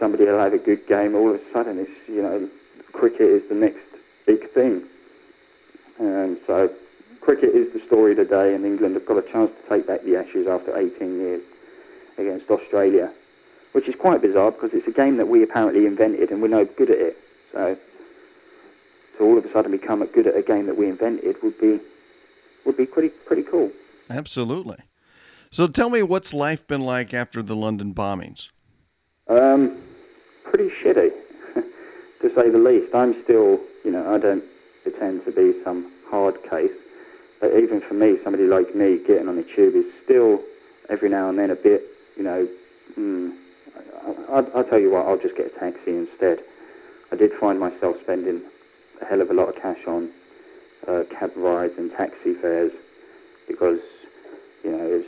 somebody 0.00 0.24
will 0.24 0.38
have 0.38 0.54
a 0.54 0.58
good 0.58 0.86
game, 0.86 1.14
all 1.14 1.34
of 1.34 1.38
a 1.38 1.52
sudden 1.52 1.78
it's, 1.78 2.08
you 2.08 2.22
know, 2.22 2.48
cricket 2.92 3.28
is 3.28 3.48
the 3.50 3.54
next 3.54 3.84
big 4.26 4.50
thing. 4.50 4.82
And 5.98 6.38
so 6.46 6.70
cricket 7.20 7.50
is 7.50 7.72
the 7.72 7.80
story 7.86 8.14
today, 8.14 8.54
and 8.54 8.64
England 8.64 8.94
have 8.94 9.06
got 9.06 9.18
a 9.18 9.32
chance 9.32 9.50
to 9.50 9.68
take 9.68 9.86
back 9.86 10.02
the 10.02 10.16
Ashes 10.16 10.46
after 10.46 10.76
18 10.76 11.18
years 11.18 11.42
against 12.18 12.50
Australia, 12.50 13.12
which 13.72 13.88
is 13.88 13.94
quite 13.94 14.20
bizarre 14.20 14.50
because 14.50 14.70
it's 14.72 14.86
a 14.86 14.92
game 14.92 15.16
that 15.16 15.28
we 15.28 15.42
apparently 15.42 15.86
invented 15.86 16.30
and 16.30 16.42
we're 16.42 16.48
no 16.48 16.64
good 16.64 16.90
at 16.90 16.98
it. 16.98 17.16
So 17.52 17.76
to 19.18 19.24
all 19.24 19.38
of 19.38 19.44
a 19.44 19.52
sudden 19.52 19.70
become 19.70 20.04
good 20.06 20.26
at 20.26 20.36
a 20.36 20.42
game 20.42 20.66
that 20.66 20.76
we 20.76 20.88
invented 20.88 21.36
would 21.42 21.58
be 21.60 21.80
would 22.64 22.76
be 22.76 22.86
pretty 22.86 23.08
pretty 23.08 23.42
cool. 23.42 23.70
Absolutely. 24.10 24.76
So 25.50 25.66
tell 25.66 25.90
me, 25.90 26.02
what's 26.02 26.32
life 26.32 26.66
been 26.66 26.80
like 26.80 27.12
after 27.12 27.42
the 27.42 27.54
London 27.54 27.92
bombings? 27.92 28.50
Um, 29.28 29.82
pretty 30.44 30.70
shitty, 30.82 31.10
to 31.54 32.34
say 32.34 32.50
the 32.50 32.58
least. 32.58 32.94
I'm 32.94 33.22
still, 33.22 33.60
you 33.84 33.90
know, 33.90 34.14
I 34.14 34.18
don't 34.18 34.42
pretend 34.82 35.24
to 35.24 35.32
be 35.32 35.54
some 35.64 35.92
hard 36.08 36.34
case, 36.48 36.72
but 37.40 37.56
even 37.56 37.80
for 37.80 37.94
me, 37.94 38.16
somebody 38.22 38.44
like 38.44 38.74
me 38.74 38.98
getting 39.06 39.28
on 39.28 39.36
the 39.36 39.46
tube 39.54 39.74
is 39.74 39.86
still 40.04 40.40
every 40.88 41.08
now 41.08 41.28
and 41.28 41.38
then 41.38 41.50
a 41.50 41.56
bit, 41.56 41.82
you 42.16 42.22
know. 42.22 42.48
Mm, 42.98 43.36
I, 44.04 44.32
I, 44.32 44.42
I'll 44.54 44.64
tell 44.64 44.78
you 44.78 44.90
what, 44.90 45.06
I'll 45.06 45.18
just 45.18 45.36
get 45.36 45.46
a 45.46 45.58
taxi 45.58 45.96
instead. 45.96 46.38
I 47.10 47.16
did 47.16 47.32
find 47.40 47.58
myself 47.58 47.96
spending 48.02 48.42
a 49.00 49.04
hell 49.04 49.20
of 49.20 49.30
a 49.30 49.34
lot 49.34 49.48
of 49.48 49.56
cash 49.60 49.80
on 49.86 50.10
uh, 50.86 51.02
cab 51.10 51.32
rides 51.36 51.74
and 51.78 51.90
taxi 51.92 52.34
fares 52.34 52.72
because, 53.48 53.80
you 54.64 54.70
know, 54.70 55.02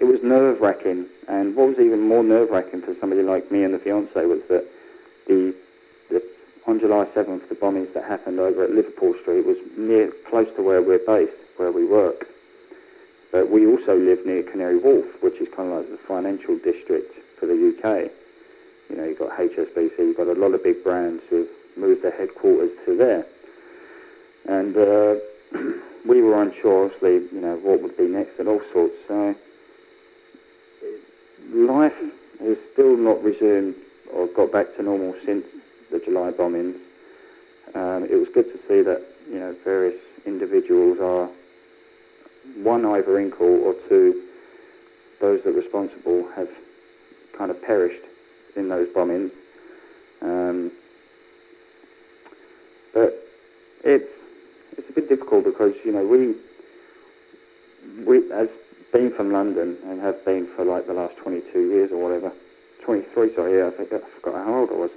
it 0.00 0.04
was 0.04 0.22
nerve 0.22 0.60
wracking. 0.60 1.06
And 1.28 1.56
what 1.56 1.68
was 1.68 1.78
even 1.78 2.00
more 2.00 2.22
nerve 2.22 2.50
wracking 2.50 2.82
for 2.82 2.94
somebody 3.00 3.22
like 3.22 3.50
me 3.50 3.64
and 3.64 3.74
the 3.74 3.78
fiance 3.78 4.24
was 4.24 4.40
that 4.48 4.66
the 5.26 5.54
on 6.66 6.80
July 6.80 7.04
7th, 7.14 7.48
the 7.48 7.54
bombings 7.54 7.92
that 7.94 8.04
happened 8.04 8.40
over 8.40 8.64
at 8.64 8.70
Liverpool 8.70 9.14
Street 9.22 9.44
was 9.44 9.56
near 9.76 10.10
close 10.28 10.48
to 10.56 10.62
where 10.62 10.80
we're 10.80 11.04
based, 11.06 11.36
where 11.56 11.70
we 11.70 11.84
work. 11.84 12.26
But 13.32 13.50
we 13.50 13.66
also 13.66 13.98
live 13.98 14.24
near 14.24 14.42
Canary 14.42 14.78
Wharf, 14.78 15.22
which 15.22 15.34
is 15.40 15.48
kind 15.54 15.70
of 15.70 15.78
like 15.78 15.90
the 15.90 15.98
financial 16.08 16.56
district 16.56 17.12
for 17.38 17.46
the 17.46 17.54
UK. 17.54 18.10
You 18.88 18.96
know, 18.96 19.04
you've 19.04 19.18
got 19.18 19.36
HSBC, 19.36 19.98
you've 19.98 20.16
got 20.16 20.28
a 20.28 20.34
lot 20.34 20.54
of 20.54 20.62
big 20.62 20.82
brands 20.82 21.22
who've 21.28 21.48
moved 21.76 22.02
their 22.02 22.16
headquarters 22.16 22.70
to 22.86 22.96
there. 22.96 23.26
And 24.46 24.76
uh, 24.76 25.14
we 26.08 26.22
were 26.22 26.40
unsure, 26.40 26.86
obviously, 26.86 27.36
you 27.36 27.42
know, 27.42 27.56
what 27.56 27.82
would 27.82 27.96
be 27.96 28.06
next 28.06 28.38
and 28.38 28.48
all 28.48 28.62
sorts. 28.72 28.94
So 29.08 29.34
life 31.52 31.92
has 32.40 32.56
still 32.72 32.96
not 32.96 33.22
resumed 33.22 33.74
or 34.12 34.28
got 34.28 34.52
back 34.52 34.76
to 34.76 34.82
normal 34.82 35.14
since 35.26 35.44
the 35.94 36.04
July 36.04 36.32
bombings. 36.32 36.74
Um, 37.74 38.04
it 38.04 38.16
was 38.16 38.28
good 38.34 38.46
to 38.52 38.58
see 38.68 38.82
that 38.82 39.00
you 39.30 39.38
know 39.38 39.54
various 39.64 39.94
individuals 40.26 40.98
are 41.00 41.30
one 42.62 42.84
either 42.84 43.18
in 43.20 43.30
court 43.30 43.60
or 43.62 43.88
two 43.88 44.22
those 45.20 45.42
that 45.44 45.50
are 45.50 45.52
responsible 45.52 46.28
have 46.34 46.48
kind 47.38 47.50
of 47.50 47.62
perished 47.62 48.04
in 48.56 48.68
those 48.68 48.88
bombings. 48.88 49.30
Um, 50.20 50.72
but 52.92 53.14
it's 53.84 54.10
it's 54.76 54.90
a 54.90 54.92
bit 54.92 55.08
difficult 55.08 55.44
because 55.44 55.74
you 55.84 55.92
know 55.92 56.04
we 56.04 56.34
we 58.04 58.32
as 58.32 58.48
been 58.92 59.12
from 59.16 59.32
London 59.32 59.76
and 59.86 60.00
have 60.00 60.24
been 60.24 60.48
for 60.54 60.64
like 60.64 60.86
the 60.86 60.92
last 60.92 61.16
22 61.18 61.68
years 61.68 61.90
or 61.90 62.02
whatever. 62.02 62.32
23, 62.84 63.34
sorry, 63.34 63.58
yeah, 63.58 63.66
I, 63.66 63.70
think, 63.70 63.92
I 63.92 63.98
forgot 64.20 64.44
how 64.44 64.54
old 64.54 64.70
I 64.70 64.74
was. 64.74 64.90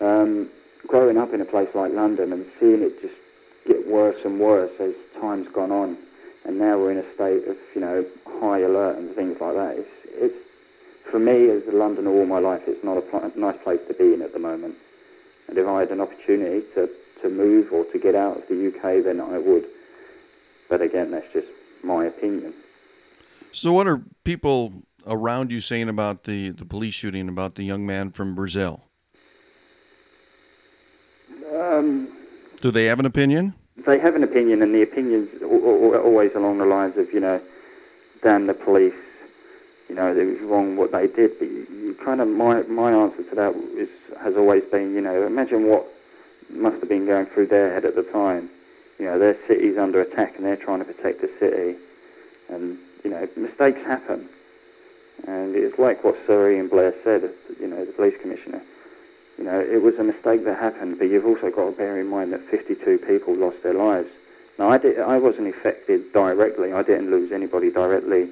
Um, 0.00 0.48
growing 0.86 1.16
up 1.16 1.32
in 1.32 1.40
a 1.40 1.44
place 1.44 1.68
like 1.74 1.92
London 1.92 2.32
and 2.32 2.46
seeing 2.60 2.82
it 2.82 3.00
just 3.00 3.14
get 3.66 3.86
worse 3.88 4.16
and 4.24 4.38
worse 4.38 4.72
as 4.80 4.94
time's 5.20 5.48
gone 5.48 5.72
on, 5.72 5.96
and 6.44 6.58
now 6.58 6.78
we're 6.78 6.92
in 6.92 6.98
a 6.98 7.14
state 7.14 7.46
of, 7.48 7.56
you 7.74 7.80
know, 7.80 8.04
high 8.40 8.58
alert 8.60 8.98
and 8.98 9.14
things 9.14 9.40
like 9.40 9.54
that. 9.54 9.76
It's, 9.78 9.88
it's 10.14 10.34
for 11.10 11.18
me, 11.18 11.50
as 11.50 11.62
a 11.68 11.76
Londoner 11.76 12.10
all 12.10 12.26
my 12.26 12.38
life, 12.38 12.62
it's 12.66 12.84
not 12.84 12.98
a 12.98 13.00
pl- 13.00 13.32
nice 13.36 13.56
place 13.62 13.80
to 13.88 13.94
be 13.94 14.14
in 14.14 14.22
at 14.22 14.32
the 14.32 14.38
moment. 14.38 14.74
And 15.48 15.56
if 15.56 15.66
I 15.66 15.80
had 15.80 15.90
an 15.90 16.00
opportunity 16.00 16.66
to, 16.74 16.88
to 17.22 17.28
move 17.28 17.72
or 17.72 17.84
to 17.84 17.98
get 17.98 18.14
out 18.14 18.38
of 18.38 18.48
the 18.48 18.68
UK, 18.68 19.04
then 19.04 19.20
I 19.20 19.38
would. 19.38 19.64
But 20.68 20.82
again, 20.82 21.10
that's 21.10 21.32
just 21.32 21.46
my 21.82 22.06
opinion. 22.06 22.54
So, 23.52 23.72
what 23.72 23.86
are 23.86 24.02
people 24.24 24.72
around 25.06 25.52
you 25.52 25.60
saying 25.60 25.88
about 25.88 26.24
the, 26.24 26.50
the 26.50 26.64
police 26.64 26.94
shooting, 26.94 27.28
about 27.28 27.54
the 27.54 27.62
young 27.62 27.86
man 27.86 28.10
from 28.10 28.34
Brazil? 28.34 28.82
Um, 31.78 32.08
Do 32.60 32.70
they 32.70 32.86
have 32.86 33.00
an 33.00 33.06
opinion? 33.06 33.54
They 33.86 33.98
have 33.98 34.14
an 34.14 34.22
opinion, 34.22 34.62
and 34.62 34.74
the 34.74 34.82
opinion's 34.82 35.42
are 35.42 36.00
always 36.00 36.32
along 36.34 36.58
the 36.58 36.64
lines 36.64 36.96
of, 36.96 37.12
you 37.12 37.20
know, 37.20 37.40
damn 38.22 38.46
the 38.46 38.54
police, 38.54 38.94
you 39.88 39.94
know, 39.94 40.16
it 40.16 40.24
was 40.24 40.40
wrong 40.40 40.76
what 40.76 40.92
they 40.92 41.06
did. 41.06 41.38
But 41.38 41.48
you, 41.48 41.66
you 41.70 41.96
kind 42.02 42.20
of, 42.20 42.28
my, 42.28 42.62
my 42.62 42.92
answer 42.92 43.22
to 43.22 43.34
that 43.34 43.54
is, 43.76 43.88
has 44.22 44.36
always 44.36 44.64
been, 44.64 44.94
you 44.94 45.00
know, 45.00 45.26
imagine 45.26 45.66
what 45.66 45.86
must 46.50 46.78
have 46.80 46.88
been 46.88 47.06
going 47.06 47.26
through 47.26 47.48
their 47.48 47.72
head 47.72 47.84
at 47.84 47.96
the 47.96 48.02
time. 48.04 48.48
You 48.98 49.06
know, 49.06 49.18
their 49.18 49.36
city's 49.46 49.76
under 49.76 50.00
attack 50.00 50.36
and 50.36 50.46
they're 50.46 50.56
trying 50.56 50.78
to 50.78 50.84
protect 50.84 51.20
the 51.20 51.30
city. 51.38 51.76
And, 52.48 52.78
you 53.02 53.10
know, 53.10 53.28
mistakes 53.36 53.80
happen. 53.84 54.28
And 55.26 55.54
it's 55.54 55.78
like 55.78 56.04
what 56.04 56.16
Sir 56.26 56.52
Ian 56.52 56.68
Blair 56.68 56.94
said, 57.02 57.30
you 57.60 57.66
know, 57.66 57.84
the 57.84 57.92
police 57.92 58.14
commissioner. 58.20 58.62
You 59.38 59.44
know, 59.44 59.60
it 59.60 59.82
was 59.82 59.96
a 59.98 60.04
mistake 60.04 60.44
that 60.44 60.58
happened, 60.58 60.98
but 60.98 61.08
you've 61.08 61.26
also 61.26 61.50
got 61.50 61.70
to 61.70 61.76
bear 61.76 62.00
in 62.00 62.06
mind 62.06 62.32
that 62.32 62.44
52 62.48 62.98
people 62.98 63.34
lost 63.34 63.62
their 63.62 63.74
lives. 63.74 64.08
Now, 64.58 64.68
I, 64.68 64.78
did, 64.78 65.00
I 65.00 65.18
wasn't 65.18 65.48
affected 65.48 66.12
directly. 66.12 66.72
I 66.72 66.82
didn't 66.82 67.10
lose 67.10 67.32
anybody 67.32 67.70
directly 67.70 68.30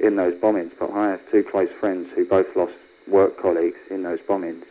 in 0.00 0.16
those 0.16 0.34
bombings, 0.40 0.72
but 0.78 0.90
I 0.90 1.10
have 1.10 1.20
two 1.30 1.42
close 1.42 1.68
friends 1.78 2.08
who 2.14 2.24
both 2.24 2.56
lost 2.56 2.72
work 3.06 3.38
colleagues 3.38 3.78
in 3.90 4.02
those 4.02 4.20
bombings. 4.20 4.64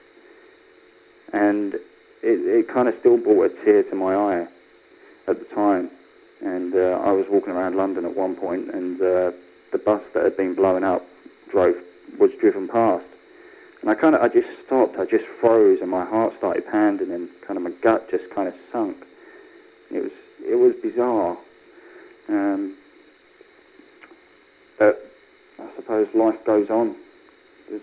And 1.34 1.76
it, 1.76 1.82
it 2.24 2.68
kind 2.68 2.88
of 2.88 2.96
still 3.00 3.18
brought 3.18 3.52
a 3.52 3.66
tear 3.66 3.84
to 3.84 3.96
my 3.96 4.16
eye 4.16 4.48
at 5.28 5.40
the 5.40 5.46
time. 5.54 5.92
And 6.42 6.74
uh, 6.74 7.02
I 7.04 7.12
was 7.12 7.26
walking 7.30 7.54
around 7.54 7.76
London 7.76 8.06
at 8.06 8.16
one 8.16 8.36
point, 8.36 8.70
and 8.70 9.00
uh, 9.00 9.32
the 9.72 9.78
bus 9.84 10.02
that 10.14 10.24
had 10.24 10.38
been 10.38 10.56
blown 10.56 10.84
up 10.84 11.04
drove 11.50 11.76
was 12.20 12.32
driven 12.40 12.68
past. 12.68 13.06
And 13.82 13.90
I 13.90 13.96
kind 13.96 14.16
of, 14.16 14.22
I 14.22 14.28
just 14.28 14.48
stopped. 14.66 14.98
I 14.98 15.06
just 15.06 15.26
froze, 15.40 15.80
and 15.82 15.90
my 15.90 16.06
heart 16.06 16.34
started 16.38 16.66
pounding, 16.68 17.12
and 17.12 17.30
kind 17.46 17.58
of 17.58 17.64
my 17.64 17.72
gut 17.82 18.10
just 18.10 18.30
kind 18.32 18.48
of 18.48 18.56
sunk. 18.72 18.98
It 19.92 20.02
was, 20.02 20.12
it 20.46 20.56
was 20.56 20.76
bizarre. 20.82 21.38
Um, 22.30 22.76
but 24.78 25.12
I 25.60 25.68
suppose 25.76 26.08
life 26.14 26.44
goes 26.46 26.70
on. 26.70 26.96
There's, 27.70 27.82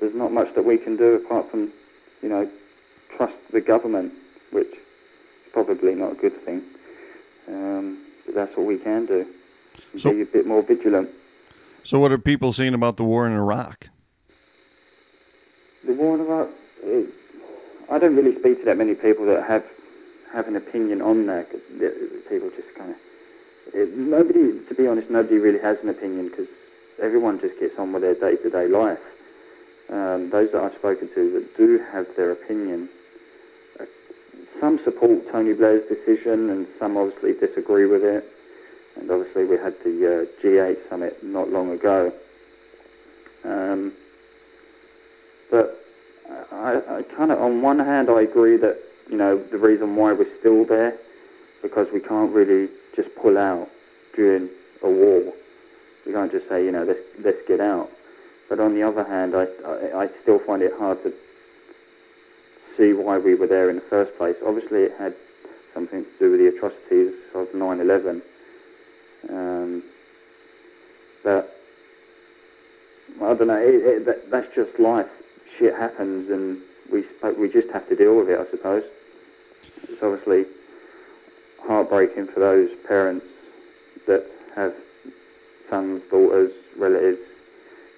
there's 0.00 0.14
not 0.14 0.32
much 0.32 0.54
that 0.54 0.64
we 0.64 0.78
can 0.78 0.96
do 0.96 1.14
apart 1.14 1.50
from, 1.50 1.72
you 2.22 2.28
know, 2.28 2.50
trust 3.16 3.36
the 3.52 3.60
government, 3.60 4.12
which 4.52 4.66
is 4.66 5.52
probably 5.52 5.94
not 5.94 6.12
a 6.12 6.16
good 6.16 6.36
thing. 6.44 6.62
Um, 7.48 8.04
but 8.24 8.34
that's 8.34 8.56
what 8.56 8.66
we 8.66 8.78
can 8.78 9.06
do. 9.06 9.26
So, 9.96 10.12
be 10.12 10.22
a 10.22 10.26
bit 10.26 10.46
more 10.46 10.62
vigilant. 10.62 11.10
So, 11.84 11.98
what 11.98 12.12
are 12.12 12.18
people 12.18 12.52
saying 12.52 12.74
about 12.74 12.96
the 12.96 13.04
war 13.04 13.26
in 13.26 13.32
Iraq? 13.32 13.88
The 15.86 15.94
war. 15.94 16.48
It, 16.82 17.08
I 17.90 17.98
don't 17.98 18.16
really 18.16 18.36
speak 18.38 18.58
to 18.60 18.64
that 18.66 18.76
many 18.76 18.94
people 18.94 19.26
that 19.26 19.44
have 19.46 19.64
have 20.32 20.48
an 20.48 20.56
opinion 20.56 21.00
on 21.00 21.26
that. 21.26 21.48
People 22.28 22.50
just 22.50 22.74
kind 22.76 22.90
of. 22.90 22.96
Nobody, 23.96 24.60
to 24.68 24.74
be 24.74 24.86
honest, 24.86 25.10
nobody 25.10 25.36
really 25.38 25.60
has 25.60 25.78
an 25.82 25.88
opinion 25.88 26.28
because 26.28 26.46
everyone 27.00 27.40
just 27.40 27.58
gets 27.60 27.78
on 27.78 27.92
with 27.92 28.02
their 28.02 28.14
day-to-day 28.14 28.68
life. 28.68 28.98
Um, 29.90 30.30
those 30.30 30.50
that 30.52 30.62
I've 30.62 30.74
spoken 30.78 31.08
to 31.14 31.30
that 31.32 31.56
do 31.56 31.78
have 31.92 32.06
their 32.16 32.32
opinion, 32.32 32.88
uh, 33.78 33.84
some 34.60 34.80
support 34.84 35.30
Tony 35.30 35.52
Blair's 35.52 35.86
decision 35.88 36.50
and 36.50 36.66
some 36.78 36.96
obviously 36.96 37.34
disagree 37.34 37.86
with 37.86 38.02
it. 38.02 38.24
And 38.96 39.10
obviously 39.10 39.44
we 39.44 39.56
had 39.56 39.74
the 39.84 40.26
uh, 40.26 40.42
G8 40.42 40.88
summit 40.88 41.22
not 41.22 41.50
long 41.50 41.70
ago. 41.70 42.12
Um, 43.44 43.92
but 45.50 45.78
I, 46.50 46.80
I 46.88 47.02
kind 47.16 47.30
of, 47.30 47.40
on 47.40 47.62
one 47.62 47.78
hand, 47.78 48.08
I 48.10 48.22
agree 48.22 48.56
that 48.56 48.78
you 49.08 49.16
know 49.16 49.38
the 49.38 49.58
reason 49.58 49.96
why 49.96 50.12
we're 50.12 50.38
still 50.40 50.64
there 50.64 50.96
because 51.62 51.88
we 51.92 52.00
can't 52.00 52.32
really 52.32 52.68
just 52.94 53.08
pull 53.16 53.38
out 53.38 53.68
during 54.14 54.48
a 54.82 54.90
war. 54.90 55.32
We 56.06 56.12
can't 56.12 56.30
just 56.30 56.48
say, 56.48 56.64
you 56.64 56.72
know, 56.72 56.84
let's, 56.84 57.00
let's 57.24 57.38
get 57.48 57.60
out. 57.60 57.90
But 58.48 58.60
on 58.60 58.74
the 58.74 58.82
other 58.82 59.02
hand, 59.02 59.34
I, 59.34 59.46
I, 59.66 60.04
I 60.04 60.08
still 60.22 60.38
find 60.38 60.62
it 60.62 60.72
hard 60.78 61.02
to 61.02 61.12
see 62.76 62.92
why 62.92 63.18
we 63.18 63.34
were 63.34 63.46
there 63.46 63.70
in 63.70 63.76
the 63.76 63.82
first 63.82 64.16
place. 64.16 64.36
Obviously, 64.44 64.80
it 64.80 64.92
had 64.98 65.14
something 65.74 66.04
to 66.04 66.18
do 66.18 66.30
with 66.30 66.40
the 66.40 66.56
atrocities 66.56 67.14
of 67.34 67.48
9/11. 67.48 68.22
Um, 69.28 69.82
but 71.24 71.52
I 73.20 73.34
don't 73.34 73.48
know. 73.48 73.56
It, 73.56 73.74
it, 73.74 74.06
that, 74.06 74.30
that's 74.30 74.54
just 74.54 74.78
life. 74.78 75.08
Shit 75.58 75.74
happens, 75.74 76.30
and 76.30 76.58
we 76.92 77.04
uh, 77.22 77.32
we 77.38 77.50
just 77.50 77.70
have 77.70 77.88
to 77.88 77.96
deal 77.96 78.16
with 78.16 78.28
it. 78.28 78.38
I 78.38 78.50
suppose. 78.50 78.84
It's 79.88 80.02
obviously 80.02 80.44
heartbreaking 81.66 82.26
for 82.28 82.40
those 82.40 82.70
parents 82.86 83.26
that 84.06 84.26
have 84.54 84.74
sons, 85.68 86.02
daughters, 86.10 86.52
relatives 86.78 87.20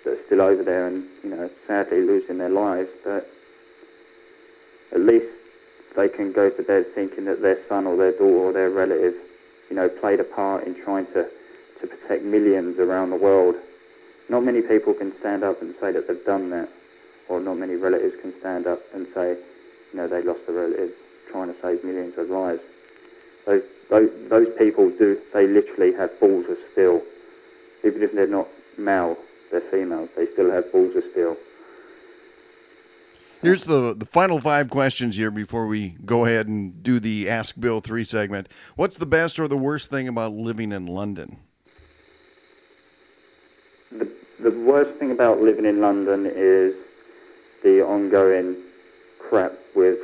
that 0.05 0.13
are 0.13 0.25
still 0.27 0.41
over 0.41 0.63
there 0.63 0.87
and, 0.87 1.05
you 1.23 1.31
know, 1.31 1.51
sadly 1.67 2.01
losing 2.01 2.39
their 2.39 2.49
lives, 2.49 2.89
but 3.05 3.29
at 4.93 5.01
least 5.01 5.27
they 5.97 6.09
can 6.09 6.33
go 6.33 6.51
to 6.51 6.63
bed 6.63 6.87
thinking 6.95 7.25
that 7.27 7.43
their 7.43 7.59
son 7.69 7.87
or 7.87 7.97
their 7.97 8.13
daughter 8.13 8.25
or 8.25 8.53
their 8.53 8.71
relative, 8.71 9.15
you 9.69 9.77
know, 9.77 9.89
played 9.89 10.21
a 10.21 10.25
part 10.25 10.65
in 10.65 10.75
trying 10.83 11.07
to, 11.07 11.29
to 11.81 11.87
protect 11.87 12.25
millions 12.25 12.79
around 12.79 13.11
the 13.11 13.17
world. 13.17 13.57
Not 14.31 14.45
many 14.45 14.63
people 14.63 14.95
can 14.95 15.13
stand 15.21 15.43
up 15.45 15.61
and 15.63 15.75
say 15.81 15.93
that 15.93 16.07
they've 16.07 16.25
done 16.25 16.51
that, 16.51 16.69
or 17.29 17.41
not 17.41 17.59
many 17.59 17.77
relatives 17.77 18.15
can 18.21 18.33
stand 18.41 18.67
up 18.67 18.81
and 18.95 19.07
say, 19.15 19.37
you 19.93 19.99
know, 19.99 20.07
they 20.07 20.23
lost 20.23 20.41
a 20.49 20.53
relative 20.53 20.93
trying 21.31 21.53
to 21.53 21.61
save 21.61 21.85
millions 21.85 22.17
of 22.17 22.31
lives. 22.31 22.61
Those, 23.47 23.63
those, 23.91 24.11
those 24.29 24.49
people 24.57 24.91
do, 24.91 25.21
they 25.33 25.47
literally 25.47 25.93
have 25.95 26.19
balls 26.21 26.47
of 26.49 26.57
steel 26.73 27.03
even 27.85 28.03
if 28.03 28.13
they're 28.13 28.27
not 28.27 28.49
male, 28.77 29.17
they're 29.51 29.61
females. 29.61 30.09
They 30.17 30.27
still 30.33 30.51
have 30.51 30.71
balls 30.73 30.95
of 30.97 31.05
steel. 31.13 31.37
Here's 33.41 33.65
the, 33.65 33.95
the 33.97 34.07
final 34.07 34.41
five 34.41 34.69
questions 34.69 35.17
here 35.17 35.31
before 35.31 35.67
we 35.69 35.91
go 36.05 36.25
ahead 36.25 36.49
and 36.49 36.83
do 36.83 36.99
the 36.99 37.29
Ask 37.29 37.59
Bill 37.61 37.81
3 37.81 38.03
segment. 38.03 38.49
What's 38.75 38.97
the 38.97 39.07
best 39.07 39.39
or 39.39 39.47
the 39.47 39.57
worst 39.57 39.91
thing 39.91 40.09
about 40.09 40.33
living 40.33 40.73
in 40.73 40.87
London? 40.87 41.39
The, 43.93 44.11
the 44.41 44.51
worst 44.51 44.99
thing 44.99 45.13
about 45.13 45.41
living 45.41 45.67
in 45.67 45.81
London 45.81 46.27
is 46.27 46.75
the 47.63 47.83
ongoing 47.85 48.57
crap 49.19 49.53
with 49.75 49.99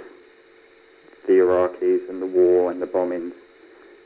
the 1.27 1.35
Iraqis 1.35 2.09
and 2.09 2.21
the 2.21 2.27
war 2.27 2.71
and 2.71 2.81
the 2.81 2.87
bombings. 2.87 3.33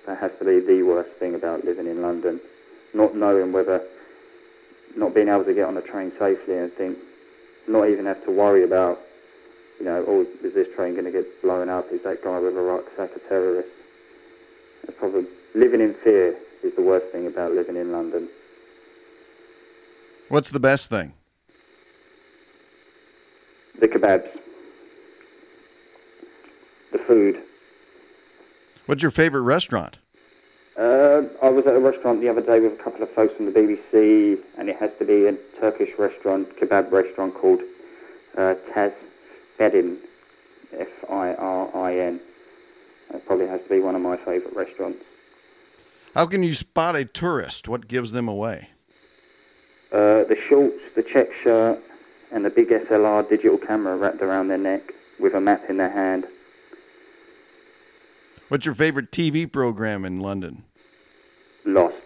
That 0.07 0.19
has 0.19 0.33
to 0.39 0.45
be 0.45 0.61
the 0.61 0.83
worst 0.83 1.11
thing 1.19 1.35
about 1.35 1.65
living 1.65 1.87
in 1.87 2.01
London 2.01 2.41
not 2.95 3.15
knowing 3.15 3.53
whether, 3.53 3.83
not 4.97 5.15
being 5.15 5.29
able 5.29 5.45
to 5.45 5.55
get 5.55 5.67
on 5.67 5.77
a 5.77 5.83
train 5.83 6.13
safely 6.19 6.59
and 6.59 6.73
think, 6.73 6.99
not 7.69 7.89
even 7.89 8.07
have 8.07 8.23
to 8.25 8.31
worry 8.31 8.65
about, 8.65 8.99
you 9.79 9.85
know, 9.85 10.05
oh, 10.07 10.23
is 10.45 10.55
this 10.55 10.69
train 10.75 10.95
going 10.95 11.05
to 11.05 11.13
get 11.13 11.27
blown 11.43 11.69
up? 11.69 11.87
Is 11.93 12.03
that 12.05 12.25
guy 12.25 12.39
with 12.39 12.57
a 12.57 12.61
rucksack 12.61 13.11
a 13.17 13.29
terrorist? 13.29 13.69
probably 14.99 15.27
living 15.55 15.81
in 15.81 15.95
fear 16.03 16.35
is 16.65 16.75
the 16.75 16.83
worst 16.83 17.07
thing 17.13 17.27
about 17.27 17.53
living 17.53 17.77
in 17.77 17.93
London. 17.93 18.29
What's 20.29 20.51
the 20.51 20.59
best 20.59 20.91
thing? 20.91 21.13
The 23.81 23.88
kebabs. 23.88 24.29
The 26.93 26.99
food. 26.99 27.43
What's 28.87 29.03
your 29.03 29.11
favorite 29.11 29.43
restaurant? 29.43 29.99
Uh, 30.77 31.23
I 31.43 31.51
was 31.51 31.67
at 31.67 31.75
a 31.75 31.81
restaurant 31.81 32.21
the 32.21 32.29
other 32.29 32.41
day 32.41 32.61
with 32.61 32.73
a 32.73 32.83
couple 32.83 33.03
of 33.03 33.11
folks 33.12 33.35
from 33.37 33.47
the 33.47 33.53
BBC, 33.53 34.38
and 34.57 34.69
it 34.69 34.77
has 34.77 34.91
to 34.99 35.05
be 35.05 35.27
a 35.27 35.37
Turkish 35.61 35.99
restaurant, 35.99 36.49
kebab 36.59 36.91
restaurant 36.93 37.35
called 37.35 37.61
uh, 38.37 38.55
Taz 38.73 38.93
Firin, 39.59 39.99
F-I-R-I-N. 40.73 42.21
It 43.14 43.27
probably 43.27 43.47
has 43.47 43.61
to 43.62 43.69
be 43.69 43.81
one 43.81 43.95
of 43.95 44.03
my 44.03 44.17
favourite 44.17 44.55
restaurants. 44.55 44.99
How 46.14 46.27
can 46.27 46.43
you 46.43 46.55
spot 46.55 46.97
a 46.97 47.05
tourist? 47.05 47.69
What 47.69 47.88
gives 47.88 48.12
them 48.12 48.29
away? 48.29 48.71
Uh, 49.93 50.25
the 50.25 50.37
shorts, 50.49 50.79
the 50.95 51.03
check 51.03 51.29
shirt, 51.43 51.81
and 52.33 52.47
a 52.47 52.51
big 52.51 52.69
SLR 52.69 53.29
digital 53.29 53.59
camera 53.59 53.97
wrapped 53.97 54.21
around 54.21 54.49
their 54.49 54.59
neck 54.59 54.93
with 55.19 55.35
a 55.35 55.41
map 55.41 55.64
in 55.69 55.77
their 55.77 55.91
hand. 55.91 56.27
What's 58.49 58.64
your 58.64 58.75
favorite 58.75 59.11
TV 59.11 59.51
program 59.51 60.05
in 60.05 60.21
London? 60.21 60.64
Lost. 61.64 61.97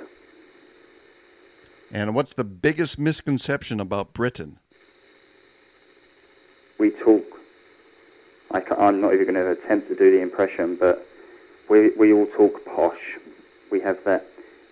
And 1.93 2.15
what's 2.15 2.33
the 2.33 2.45
biggest 2.45 2.99
misconception 2.99 3.79
about 3.79 4.13
Britain? 4.15 4.59
We 6.79 6.91
talk. 6.91 7.23
I 8.51 8.63
am 8.79 9.01
not 9.01 9.15
even 9.15 9.27
going 9.27 9.35
to 9.35 9.51
attempt 9.51 9.89
to 9.89 9.95
do 9.95 10.11
the 10.11 10.21
impression, 10.21 10.77
but 10.77 11.07
we 11.69 11.91
we 11.91 12.13
all 12.13 12.27
talk 12.27 12.65
posh. 12.65 13.19
We 13.71 13.81
have 13.81 14.03
that. 14.05 14.27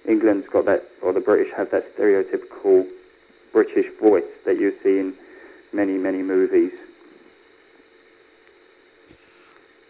England's 0.08 0.48
got 0.48 0.64
that, 0.64 0.84
or 1.02 1.12
the 1.12 1.20
British 1.20 1.52
have 1.54 1.70
that 1.70 1.96
stereotypical 1.96 2.88
British 3.52 3.86
voice 4.00 4.24
that 4.44 4.58
you 4.58 4.74
see 4.82 4.98
in 4.98 5.14
many 5.72 5.98
many 5.98 6.22
movies. 6.22 6.72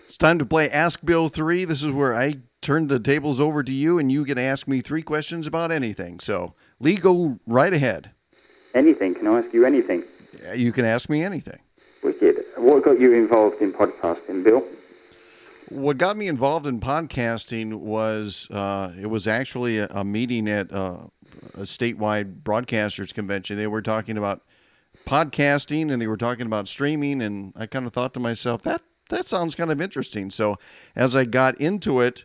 It's 0.07 0.19
time 0.19 0.41
to 0.41 0.45
play 0.45 0.69
Ask 0.69 1.05
Bill 1.05 1.29
3. 1.29 1.65
This 1.65 1.85
is 1.85 1.93
where 1.93 2.17
I 2.17 2.39
turn 2.61 2.89
the 2.89 2.99
tables 2.99 3.39
over 3.39 3.63
to 3.63 3.73
you 3.73 3.99
and 3.99 4.11
you 4.11 4.25
can 4.25 4.39
ask 4.39 4.67
me 4.67 4.81
three 4.81 5.03
questions 5.03 5.47
about 5.47 5.71
anything. 5.71 6.19
So, 6.19 6.55
Lee, 6.81 6.97
go 6.97 7.39
right 7.47 7.73
ahead. 7.73 8.11
Anything? 8.75 9.15
Can 9.15 9.29
I 9.29 9.39
ask 9.39 9.55
you 9.55 9.65
anything? 9.65 10.03
You 10.55 10.73
can 10.73 10.85
ask 10.85 11.09
me 11.09 11.23
anything. 11.23 11.61
Wicked. 12.03 12.45
What 12.57 12.85
got 12.85 12.99
you 12.99 13.13
involved 13.13 13.61
in 13.61 13.73
podcasting, 13.73 14.43
Bill? 14.43 14.65
What 15.69 15.99
got 15.99 16.17
me 16.17 16.27
involved 16.27 16.67
in 16.67 16.81
podcasting 16.81 17.75
was 17.75 18.49
uh, 18.51 18.93
it 19.01 19.07
was 19.07 19.29
actually 19.29 19.79
a, 19.79 19.87
a 19.91 20.05
meeting 20.05 20.49
at 20.49 20.73
uh, 20.73 21.07
a 21.55 21.61
statewide 21.61 22.43
broadcasters 22.43 23.15
convention. 23.15 23.57
They 23.57 23.69
were 23.69 23.83
talking 23.83 24.19
about 24.19 24.43
podcasting 25.07 25.93
and 25.93 26.01
they 26.01 26.07
were 26.07 26.17
talking 26.17 26.47
about 26.47 26.69
streaming, 26.69 27.23
and 27.23 27.53
I 27.57 27.67
kind 27.67 27.87
of 27.87 27.93
thought 27.93 28.15
to 28.15 28.21
myself 28.21 28.63
that 28.63 28.83
that 29.11 29.27
sounds 29.27 29.55
kind 29.55 29.71
of 29.71 29.81
interesting. 29.81 30.31
So 30.31 30.57
as 30.97 31.15
I 31.15 31.25
got 31.25 31.61
into 31.61 32.01
it, 32.01 32.25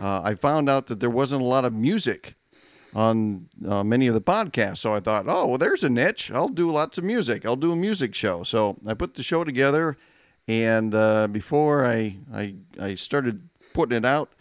uh, 0.00 0.22
I 0.24 0.34
found 0.34 0.68
out 0.68 0.86
that 0.88 1.00
there 1.00 1.10
wasn't 1.10 1.42
a 1.42 1.46
lot 1.46 1.64
of 1.64 1.72
music 1.72 2.34
on 2.94 3.48
uh, 3.66 3.84
many 3.84 4.06
of 4.06 4.14
the 4.14 4.20
podcasts. 4.20 4.78
So 4.78 4.94
I 4.94 5.00
thought, 5.00 5.26
oh, 5.28 5.46
well, 5.46 5.58
there's 5.58 5.84
a 5.84 5.88
niche. 5.88 6.30
I'll 6.30 6.48
do 6.48 6.70
lots 6.70 6.98
of 6.98 7.04
music. 7.04 7.46
I'll 7.46 7.56
do 7.56 7.72
a 7.72 7.76
music 7.76 8.14
show. 8.14 8.42
So 8.42 8.76
I 8.86 8.94
put 8.94 9.14
the 9.14 9.22
show 9.22 9.44
together, 9.44 9.96
and 10.48 10.94
uh, 10.94 11.28
before 11.28 11.86
I, 11.86 12.16
I 12.32 12.54
I 12.80 12.94
started 12.94 13.48
putting 13.72 13.96
it 13.96 14.04
out, 14.04 14.32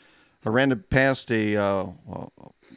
I 0.46 0.50
ran 0.50 0.72
it 0.72 0.90
past 0.90 1.32
a 1.32 1.56
uh, 1.56 1.88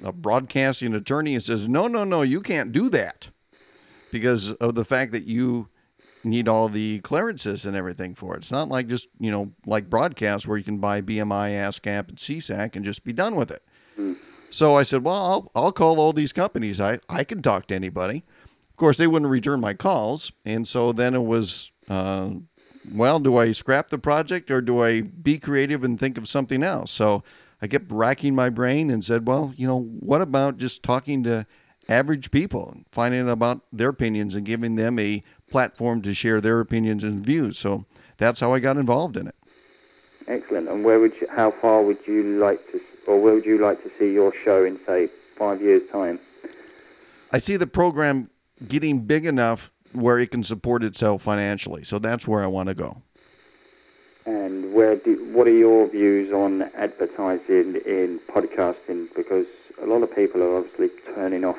a 0.03 0.13
broadcasting 0.13 0.95
attorney 0.95 1.35
and 1.35 1.43
says, 1.43 1.69
no, 1.69 1.89
no, 1.89 2.05
no, 2.05 2.23
you 2.23 2.41
can't 2.41 2.73
do 2.73 2.91
that 2.91 3.29
because 4.15 4.53
of 4.53 4.77
the 4.77 4.85
fact 4.85 5.11
that 5.11 5.25
you 5.25 5.69
need 6.23 6.47
all 6.47 6.69
the 6.69 7.01
clearances 7.01 7.67
and 7.67 7.77
everything 7.77 8.15
for 8.15 8.35
it. 8.35 8.39
It's 8.39 8.53
not 8.53 8.69
like 8.69 8.87
just, 8.87 9.09
you 9.19 9.33
know, 9.33 9.51
like 9.67 9.91
broadcast 9.91 10.47
where 10.47 10.57
you 10.57 10.63
can 10.63 10.79
buy 10.79 11.01
BMI, 11.01 11.51
ASCAP, 11.51 12.09
and 12.11 12.17
SESAC 12.17 12.77
and 12.77 12.85
just 12.85 13.05
be 13.05 13.13
done 13.13 13.35
with 13.35 13.51
it. 13.51 13.65
Mm. 13.99 14.17
So 14.51 14.77
I 14.77 14.85
said, 14.85 15.03
well, 15.03 15.17
I'll, 15.17 15.51
I'll 15.57 15.73
call 15.73 15.99
all 15.99 16.13
these 16.13 16.33
companies. 16.33 16.81
I, 16.81 17.01
I 17.09 17.25
can 17.25 17.43
talk 17.43 17.67
to 17.67 17.75
anybody. 17.75 18.23
Of 18.71 18.77
course, 18.77 18.99
they 18.99 19.09
wouldn't 19.09 19.33
return 19.33 19.59
my 19.61 19.75
calls. 19.75 20.31
And 20.45 20.69
so 20.69 20.93
then 20.93 21.13
it 21.17 21.25
was, 21.25 21.73
uh, 21.89 22.31
well, 22.93 23.19
do 23.19 23.37
I 23.37 23.51
scrap 23.51 23.89
the 23.89 23.99
project 23.99 24.49
or 24.49 24.61
do 24.61 24.81
I 24.81 25.01
be 25.01 25.41
creative 25.41 25.83
and 25.83 25.99
think 25.99 26.17
of 26.17 26.29
something 26.29 26.63
else? 26.63 26.93
So 26.93 27.25
I 27.61 27.67
kept 27.67 27.91
racking 27.91 28.37
my 28.37 28.49
brain 28.49 28.91
and 28.91 29.03
said, 29.03 29.27
well, 29.27 29.53
you 29.57 29.67
know, 29.67 29.81
what 29.83 30.21
about 30.21 30.57
just 30.57 30.85
talking 30.85 31.25
to 31.25 31.47
average 31.89 32.31
people 32.31 32.79
finding 32.91 33.29
out 33.29 33.33
about 33.33 33.61
their 33.73 33.91
opinions 33.91 34.35
and 34.35 34.47
giving 34.47 34.77
them 34.77 34.99
a 34.99 35.23
platform 35.51 36.03
to 36.03 36.15
share 36.15 36.41
their 36.41 36.61
opinions 36.61 37.05
and 37.05 37.25
views? 37.25 37.59
So 37.59 37.85
that's 38.17 38.41
how 38.41 38.53
I 38.53 38.61
got 38.61 38.77
involved 38.77 39.17
in 39.17 39.27
it. 39.27 39.35
Excellent. 40.27 40.69
And 40.69 40.85
where 40.85 41.01
would 41.01 41.13
you, 41.21 41.27
how 41.31 41.51
far 41.51 41.83
would 41.83 41.99
you 42.07 42.39
like 42.39 42.61
to 42.73 42.81
or 43.07 43.21
where 43.21 43.35
would 43.35 43.45
you 43.45 43.59
like 43.59 43.83
to 43.83 43.91
see 43.99 44.13
your 44.13 44.33
show 44.45 44.65
in, 44.65 44.79
say, 44.87 45.09
five 45.37 45.61
years' 45.61 45.83
time? 45.91 46.19
I 47.33 47.39
see 47.39 47.57
the 47.57 47.67
program 47.67 48.31
getting 48.67 49.01
big 49.01 49.27
enough 49.27 49.71
where 49.93 50.19
it 50.19 50.31
can 50.31 50.43
support 50.43 50.83
itself 50.83 51.23
financially. 51.23 51.85
So 51.85 51.99
that's 51.99 52.27
where 52.27 52.43
I 52.43 52.47
want 52.47 52.69
to 52.69 52.75
go. 52.75 53.03
And 54.27 54.73
where 54.73 54.97
do, 54.97 55.31
what 55.33 55.47
are 55.47 55.57
your 55.57 55.89
views 55.89 56.33
on 56.33 56.63
advertising 56.75 57.77
in 57.85 58.21
podcasting? 58.29 59.09
Because 59.15 59.47
a 59.83 59.87
lot 59.87 60.03
of 60.03 60.15
people 60.15 60.43
are 60.43 60.59
obviously 60.59 60.89
turning 61.15 61.45
off 61.45 61.59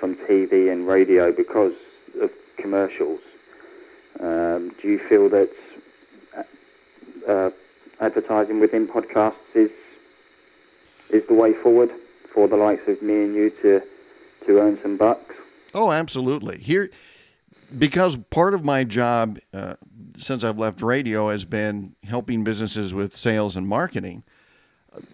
from 0.00 0.16
TV 0.16 0.72
and 0.72 0.88
radio 0.88 1.30
because 1.30 1.74
of 2.20 2.30
commercials. 2.56 3.20
Um, 4.18 4.74
do 4.82 4.88
you 4.88 4.98
feel 4.98 5.28
that 5.28 5.50
uh, 7.28 7.50
advertising 8.00 8.60
within 8.60 8.88
podcasts 8.88 9.34
is 9.54 9.70
is 11.10 11.26
the 11.26 11.34
way 11.34 11.52
forward 11.52 11.90
for 12.32 12.48
the 12.48 12.56
likes 12.56 12.86
of 12.88 13.02
me 13.02 13.24
and 13.24 13.34
you 13.34 13.50
to 13.62 13.82
to 14.46 14.58
earn 14.58 14.78
some 14.82 14.96
bucks. 14.96 15.34
Oh, 15.74 15.92
absolutely. 15.92 16.58
Here, 16.58 16.90
because 17.78 18.16
part 18.16 18.54
of 18.54 18.64
my 18.64 18.84
job 18.84 19.38
uh, 19.52 19.74
since 20.16 20.42
I've 20.42 20.58
left 20.58 20.82
radio 20.82 21.28
has 21.28 21.44
been 21.44 21.94
helping 22.04 22.42
businesses 22.42 22.94
with 22.94 23.14
sales 23.16 23.56
and 23.56 23.68
marketing. 23.68 24.24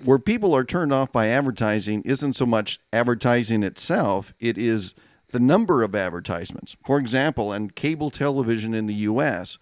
Where 0.04 0.18
people 0.18 0.54
are 0.54 0.64
turned 0.64 0.92
off 0.92 1.12
by 1.12 1.28
advertising 1.28 2.02
isn't 2.02 2.34
so 2.34 2.46
much 2.46 2.80
advertising 2.92 3.62
itself; 3.62 4.32
it 4.40 4.56
is 4.56 4.94
the 5.32 5.40
number 5.40 5.82
of 5.82 5.94
advertisements. 5.94 6.76
For 6.84 6.98
example, 6.98 7.52
in 7.52 7.70
cable 7.70 8.10
television 8.10 8.74
in 8.74 8.86
the 8.86 8.94
U.S., 8.94 9.58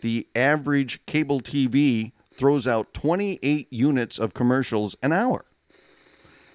the 0.00 0.26
average 0.34 1.06
cable 1.06 1.40
TV 1.40 2.12
throws 2.36 2.66
out 2.66 2.92
28 2.94 3.68
units 3.70 4.18
of 4.18 4.34
commercials 4.34 4.96
an 5.02 5.12
hour. 5.12 5.44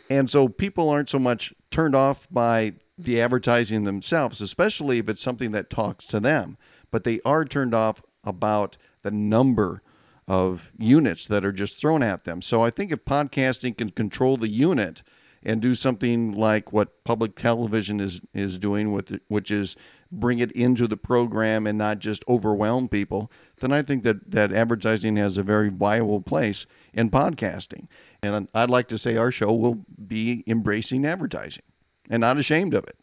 And 0.10 0.30
so 0.30 0.48
people 0.48 0.90
aren't 0.90 1.10
so 1.10 1.20
much 1.20 1.54
turned 1.72 1.96
off 1.96 2.28
by 2.32 2.74
the 2.98 3.22
advertising 3.22 3.84
themselves, 3.84 4.42
especially 4.42 4.98
if 4.98 5.08
it's 5.08 5.22
something 5.22 5.52
that 5.52 5.70
talks 5.70 6.06
to 6.08 6.20
them, 6.20 6.58
but 6.92 7.04
they 7.04 7.20
are 7.24 7.46
turned 7.46 7.74
off 7.74 8.02
about 8.24 8.78
the 9.04 9.12
number 9.12 9.82
of 10.28 10.72
units 10.78 11.26
that 11.28 11.46
are 11.46 11.52
just 11.52 11.80
thrown 11.80 12.04
at 12.04 12.26
them. 12.26 12.42
So 12.42 12.62
I 12.62 12.70
think 12.70 12.92
if 12.92 13.06
podcasting 13.06 13.78
can 13.78 13.90
control 13.90 14.38
the 14.38 14.50
unit 14.50 15.02
and 15.44 15.62
do 15.62 15.74
something 15.74 16.34
like 16.34 16.74
what 16.74 17.04
public 17.04 17.36
television 17.36 18.00
is 18.00 18.22
is 18.34 18.58
doing 18.58 18.92
with 18.92 19.12
it, 19.12 19.22
which 19.28 19.50
is 19.50 19.76
bring 20.12 20.40
it 20.40 20.52
into 20.54 20.88
the 20.88 20.98
program 20.98 21.68
and 21.68 21.78
not 21.78 22.00
just 22.00 22.24
overwhelm 22.28 22.88
people, 22.90 23.32
then 23.60 23.72
I 23.72 23.82
think 23.82 24.04
that 24.04 24.32
that 24.32 24.52
advertising 24.52 25.16
has 25.18 25.38
a 25.38 25.44
very 25.44 25.70
viable 25.70 26.22
place 26.22 26.66
in 26.94 27.10
podcasting. 27.10 27.88
And 28.22 28.48
I'd 28.54 28.70
like 28.70 28.88
to 28.90 28.98
say 28.98 29.16
our 29.16 29.32
show 29.32 29.54
will 29.54 29.86
be 30.08 30.44
embracing 30.48 31.06
advertising 31.06 31.64
and 32.10 32.22
not 32.22 32.38
ashamed 32.38 32.74
of 32.74 32.84
it. 32.86 32.98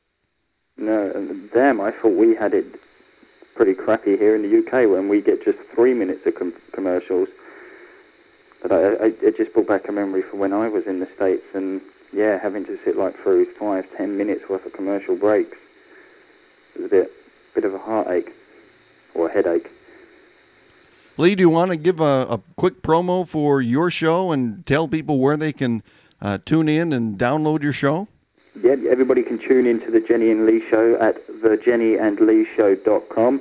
No, 0.76 1.12
damn, 1.54 1.80
I 1.80 1.92
thought 1.92 2.16
we 2.16 2.34
had 2.34 2.52
it 2.52 2.80
pretty 3.54 3.74
crappy 3.74 4.16
here 4.16 4.34
in 4.34 4.42
the 4.42 4.58
UK 4.58 4.88
when 4.88 5.08
we 5.08 5.22
get 5.22 5.44
just 5.44 5.58
three 5.74 5.94
minutes 5.94 6.26
of 6.26 6.34
com- 6.34 6.54
commercials. 6.72 7.28
But 8.62 8.72
I, 8.72 8.76
I, 8.76 9.12
it 9.22 9.36
just 9.36 9.52
brought 9.52 9.68
back 9.68 9.88
a 9.88 9.92
memory 9.92 10.22
from 10.22 10.38
when 10.38 10.52
I 10.52 10.68
was 10.68 10.86
in 10.86 11.00
the 11.00 11.08
States 11.14 11.44
and, 11.54 11.80
yeah, 12.12 12.38
having 12.38 12.64
to 12.66 12.78
sit 12.84 12.96
like 12.96 13.16
through 13.22 13.46
five, 13.54 13.86
ten 13.96 14.16
minutes 14.16 14.48
worth 14.48 14.66
of 14.66 14.72
commercial 14.72 15.16
breaks. 15.16 15.56
It 16.74 16.82
was 16.82 16.86
a 16.86 16.94
bit, 16.94 17.12
bit 17.54 17.64
of 17.64 17.74
a 17.74 17.78
heartache 17.78 18.32
or 19.14 19.28
a 19.28 19.32
headache. 19.32 19.70
Lee, 21.16 21.36
do 21.36 21.42
you 21.42 21.48
want 21.48 21.70
to 21.70 21.76
give 21.76 22.00
a, 22.00 22.26
a 22.28 22.40
quick 22.56 22.82
promo 22.82 23.26
for 23.26 23.62
your 23.62 23.88
show 23.88 24.32
and 24.32 24.66
tell 24.66 24.88
people 24.88 25.18
where 25.18 25.36
they 25.36 25.52
can 25.52 25.82
uh, 26.20 26.38
tune 26.44 26.68
in 26.68 26.92
and 26.92 27.16
download 27.16 27.62
your 27.62 27.72
show? 27.72 28.08
Yeah, 28.60 28.76
everybody 28.90 29.22
can 29.22 29.38
tune 29.38 29.66
into 29.66 29.90
the 29.90 30.00
Jenny 30.00 30.30
and 30.30 30.46
Lee 30.46 30.62
show 30.70 30.96
at 31.00 31.16
thejennyandleeshow.com 31.48 33.40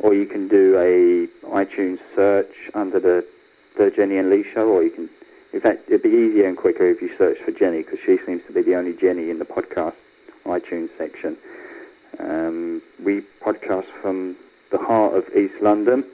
or 0.00 0.14
you 0.14 0.26
can 0.26 0.48
do 0.48 0.76
a 0.78 1.26
iTunes 1.48 1.98
search 2.14 2.52
under 2.74 3.00
the 3.00 3.26
the 3.76 3.90
Jenny 3.90 4.18
and 4.18 4.28
Lee 4.28 4.44
show 4.52 4.68
or 4.68 4.82
you 4.82 4.90
can 4.90 5.08
in 5.52 5.60
fact 5.60 5.84
it'd 5.88 6.02
be 6.02 6.10
easier 6.10 6.46
and 6.46 6.56
quicker 6.56 6.88
if 6.88 7.00
you 7.00 7.10
search 7.16 7.38
for 7.38 7.52
Jenny 7.52 7.78
because 7.82 8.00
she 8.04 8.18
seems 8.26 8.42
to 8.46 8.52
be 8.52 8.62
the 8.62 8.74
only 8.76 8.94
Jenny 8.94 9.30
in 9.30 9.38
the 9.38 9.44
podcast 9.44 9.94
iTunes 10.44 10.90
section. 10.98 11.36
Um, 12.18 12.82
we 13.02 13.22
podcast 13.40 13.86
from 14.00 14.36
the 14.70 14.78
heart 14.78 15.14
of 15.14 15.24
East 15.36 15.54
London 15.62 16.04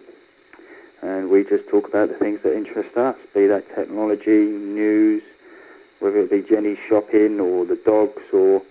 and 1.02 1.30
we 1.30 1.44
just 1.44 1.68
talk 1.68 1.88
about 1.88 2.08
the 2.08 2.14
things 2.14 2.40
that 2.42 2.56
interest 2.56 2.96
us, 2.96 3.16
be 3.34 3.46
that 3.46 3.74
technology, 3.74 4.46
news, 4.46 5.22
whether 6.00 6.18
it 6.18 6.30
be 6.30 6.42
Jenny 6.42 6.76
shopping 6.88 7.40
or 7.40 7.64
the 7.64 7.76
dogs 7.76 8.22
or 8.32 8.62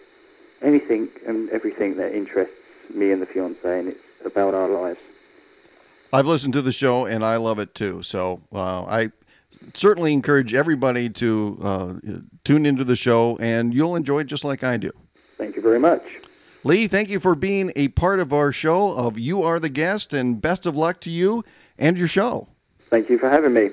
anything 0.61 1.09
and 1.25 1.49
everything 1.49 1.97
that 1.97 2.13
interests 2.13 2.53
me 2.93 3.11
and 3.11 3.21
the 3.21 3.25
fiance, 3.25 3.79
and 3.79 3.89
it's 3.89 3.99
about 4.25 4.53
our 4.53 4.69
lives. 4.69 4.99
I've 6.13 6.25
listened 6.25 6.53
to 6.53 6.61
the 6.61 6.71
show 6.71 7.05
and 7.05 7.25
I 7.25 7.35
love 7.35 7.59
it 7.59 7.75
too. 7.75 8.01
So 8.01 8.41
uh, 8.53 8.85
I 8.85 9.11
certainly 9.73 10.13
encourage 10.13 10.53
everybody 10.53 11.09
to 11.09 11.59
uh, 11.61 11.93
tune 12.43 12.65
into 12.65 12.83
the 12.83 12.95
show, 12.95 13.37
and 13.39 13.71
you'll 13.73 13.95
enjoy 13.95 14.19
it 14.19 14.27
just 14.27 14.43
like 14.43 14.63
I 14.63 14.77
do. 14.77 14.91
Thank 15.37 15.55
you 15.55 15.61
very 15.61 15.79
much. 15.79 16.01
Lee, 16.63 16.87
thank 16.87 17.09
you 17.09 17.19
for 17.19 17.35
being 17.35 17.71
a 17.75 17.89
part 17.89 18.19
of 18.19 18.33
our 18.33 18.51
show 18.51 18.97
of 18.97 19.19
You 19.19 19.43
Are 19.43 19.59
the 19.59 19.69
Guest, 19.69 20.13
and 20.13 20.41
best 20.41 20.65
of 20.65 20.75
luck 20.75 20.99
to 21.01 21.09
you 21.09 21.43
and 21.77 21.97
your 21.97 22.07
show. 22.07 22.47
Thank 22.89 23.09
you 23.09 23.19
for 23.19 23.29
having 23.29 23.53
me. 23.53 23.69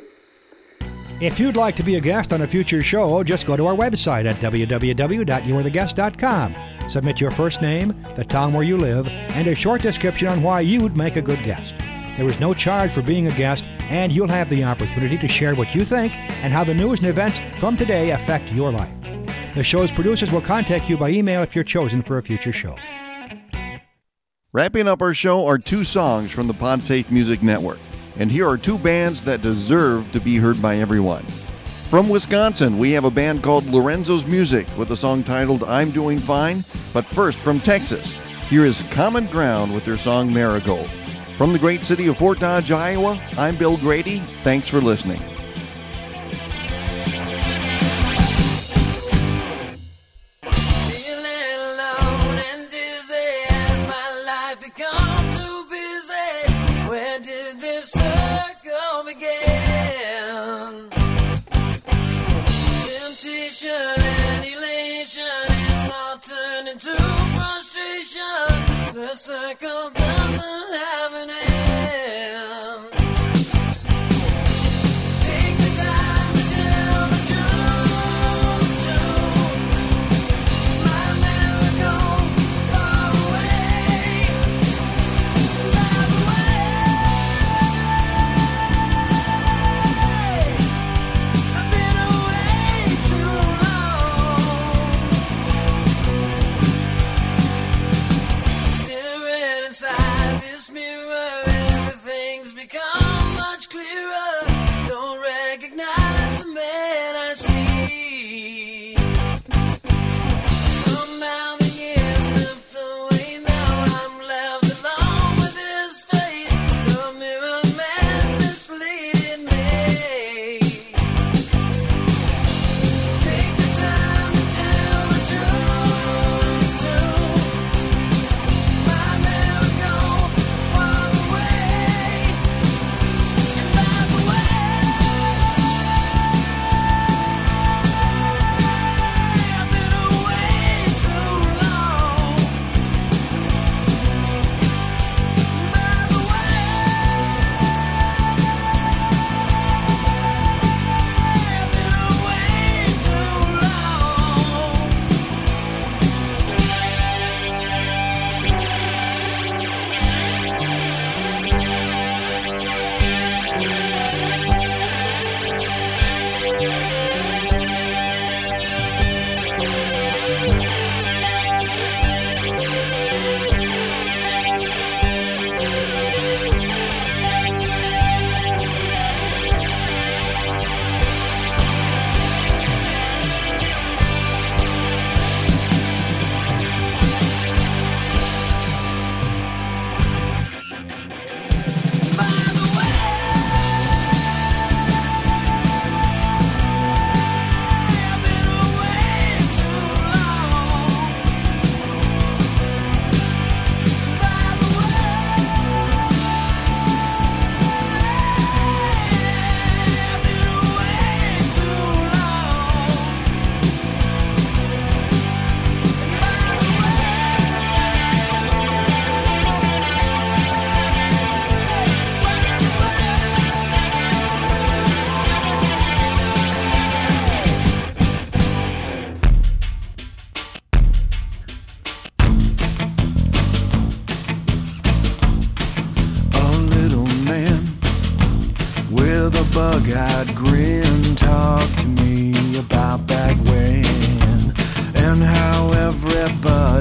If 1.20 1.38
you'd 1.38 1.54
like 1.56 1.76
to 1.76 1.84
be 1.84 1.94
a 1.94 2.00
guest 2.00 2.32
on 2.32 2.42
a 2.42 2.46
future 2.46 2.82
show, 2.82 3.22
just 3.22 3.46
go 3.46 3.56
to 3.56 3.66
our 3.66 3.74
website 3.74 4.26
at 4.26 4.36
www.youaretheguest.com. 4.36 6.54
Submit 6.88 7.20
your 7.20 7.30
first 7.30 7.62
name, 7.62 7.94
the 8.14 8.24
town 8.24 8.52
where 8.52 8.62
you 8.62 8.76
live, 8.76 9.08
and 9.08 9.46
a 9.48 9.54
short 9.54 9.82
description 9.82 10.28
on 10.28 10.42
why 10.42 10.60
you 10.60 10.80
would 10.80 10.96
make 10.96 11.16
a 11.16 11.22
good 11.22 11.42
guest. 11.44 11.74
There 12.16 12.28
is 12.28 12.38
no 12.38 12.54
charge 12.54 12.92
for 12.92 13.02
being 13.02 13.26
a 13.26 13.36
guest, 13.36 13.64
and 13.88 14.12
you'll 14.12 14.28
have 14.28 14.48
the 14.50 14.64
opportunity 14.64 15.18
to 15.18 15.26
share 15.26 15.54
what 15.54 15.74
you 15.74 15.84
think 15.84 16.16
and 16.44 16.52
how 16.52 16.62
the 16.62 16.74
news 16.74 17.00
and 17.00 17.08
events 17.08 17.40
from 17.58 17.76
today 17.76 18.10
affect 18.10 18.52
your 18.52 18.70
life. 18.70 18.92
The 19.54 19.64
show's 19.64 19.90
producers 19.90 20.30
will 20.30 20.40
contact 20.40 20.88
you 20.88 20.96
by 20.96 21.10
email 21.10 21.42
if 21.42 21.54
you're 21.54 21.64
chosen 21.64 22.02
for 22.02 22.18
a 22.18 22.22
future 22.22 22.52
show. 22.52 22.76
Wrapping 24.52 24.86
up 24.86 25.02
our 25.02 25.14
show 25.14 25.46
are 25.46 25.58
two 25.58 25.82
songs 25.82 26.30
from 26.30 26.46
the 26.46 26.54
PodSafe 26.54 27.10
Music 27.10 27.42
Network, 27.42 27.80
and 28.18 28.30
here 28.30 28.48
are 28.48 28.56
two 28.56 28.78
bands 28.78 29.24
that 29.24 29.42
deserve 29.42 30.10
to 30.12 30.20
be 30.20 30.36
heard 30.36 30.62
by 30.62 30.76
everyone. 30.76 31.24
From 31.94 32.08
Wisconsin, 32.08 32.76
we 32.76 32.90
have 32.90 33.04
a 33.04 33.10
band 33.10 33.44
called 33.44 33.66
Lorenzo's 33.66 34.26
Music 34.26 34.66
with 34.76 34.90
a 34.90 34.96
song 34.96 35.22
titled 35.22 35.62
I'm 35.62 35.92
Doing 35.92 36.18
Fine. 36.18 36.64
But 36.92 37.04
first, 37.04 37.38
from 37.38 37.60
Texas, 37.60 38.16
here 38.48 38.64
is 38.64 38.82
Common 38.90 39.26
Ground 39.26 39.72
with 39.72 39.84
their 39.84 39.96
song 39.96 40.34
Marigold. 40.34 40.90
From 41.38 41.52
the 41.52 41.58
great 41.60 41.84
city 41.84 42.08
of 42.08 42.16
Fort 42.16 42.40
Dodge, 42.40 42.72
Iowa, 42.72 43.16
I'm 43.38 43.54
Bill 43.54 43.76
Grady. 43.76 44.18
Thanks 44.42 44.68
for 44.68 44.80
listening. 44.80 45.22
circle 69.14 69.90
doesn't 69.94 70.73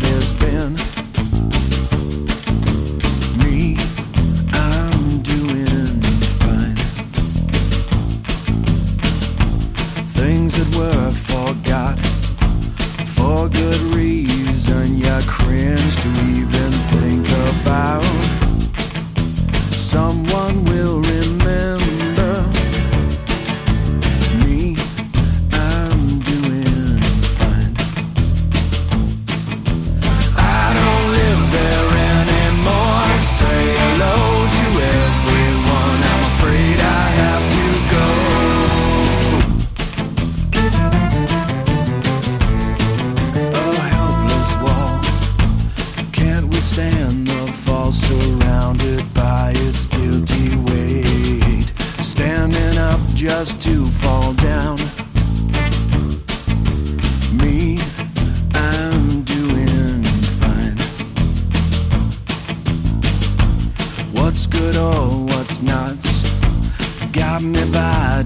it 0.05 0.09
has 0.09 0.33
been. 0.33 0.82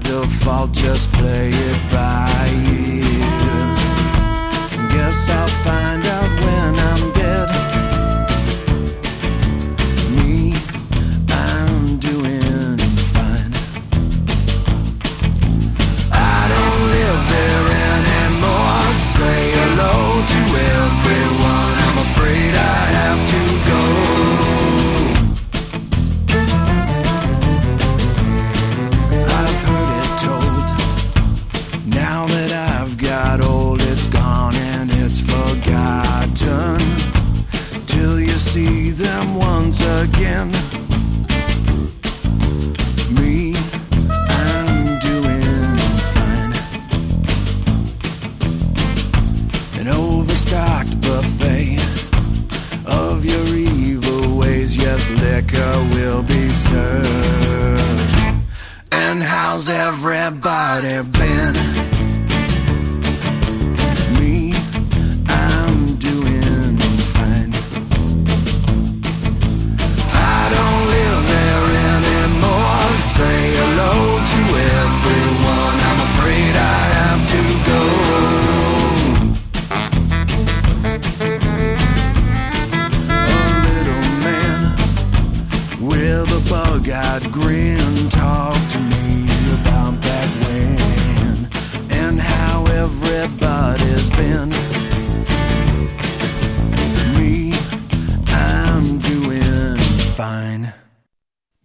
your 0.08 0.26
fault, 0.26 0.72
just 0.72 1.12
play 1.12 1.50
it 1.52 1.92
by 1.92 2.46
you. 2.70 2.87
overstocked 50.18 51.00
buffet 51.00 51.78
of 52.86 53.24
your 53.24 53.46
evil 53.56 54.36
ways. 54.36 54.76
Yes, 54.76 55.08
liquor 55.10 55.74
will 55.94 56.22
be 56.22 56.48
served. 56.48 57.78
And 58.90 59.22
how's 59.22 59.68
everybody 59.68 61.02
been? 61.12 61.87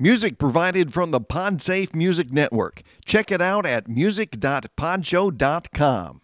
Music 0.04 0.38
provided 0.38 0.92
from 0.92 1.12
the 1.12 1.22
Podsafe 1.22 1.96
Music 1.96 2.30
Network. 2.30 2.82
Check 3.06 3.32
it 3.32 3.42
out 3.42 3.66
at 3.66 3.88
music.podshow.com. 3.88 6.23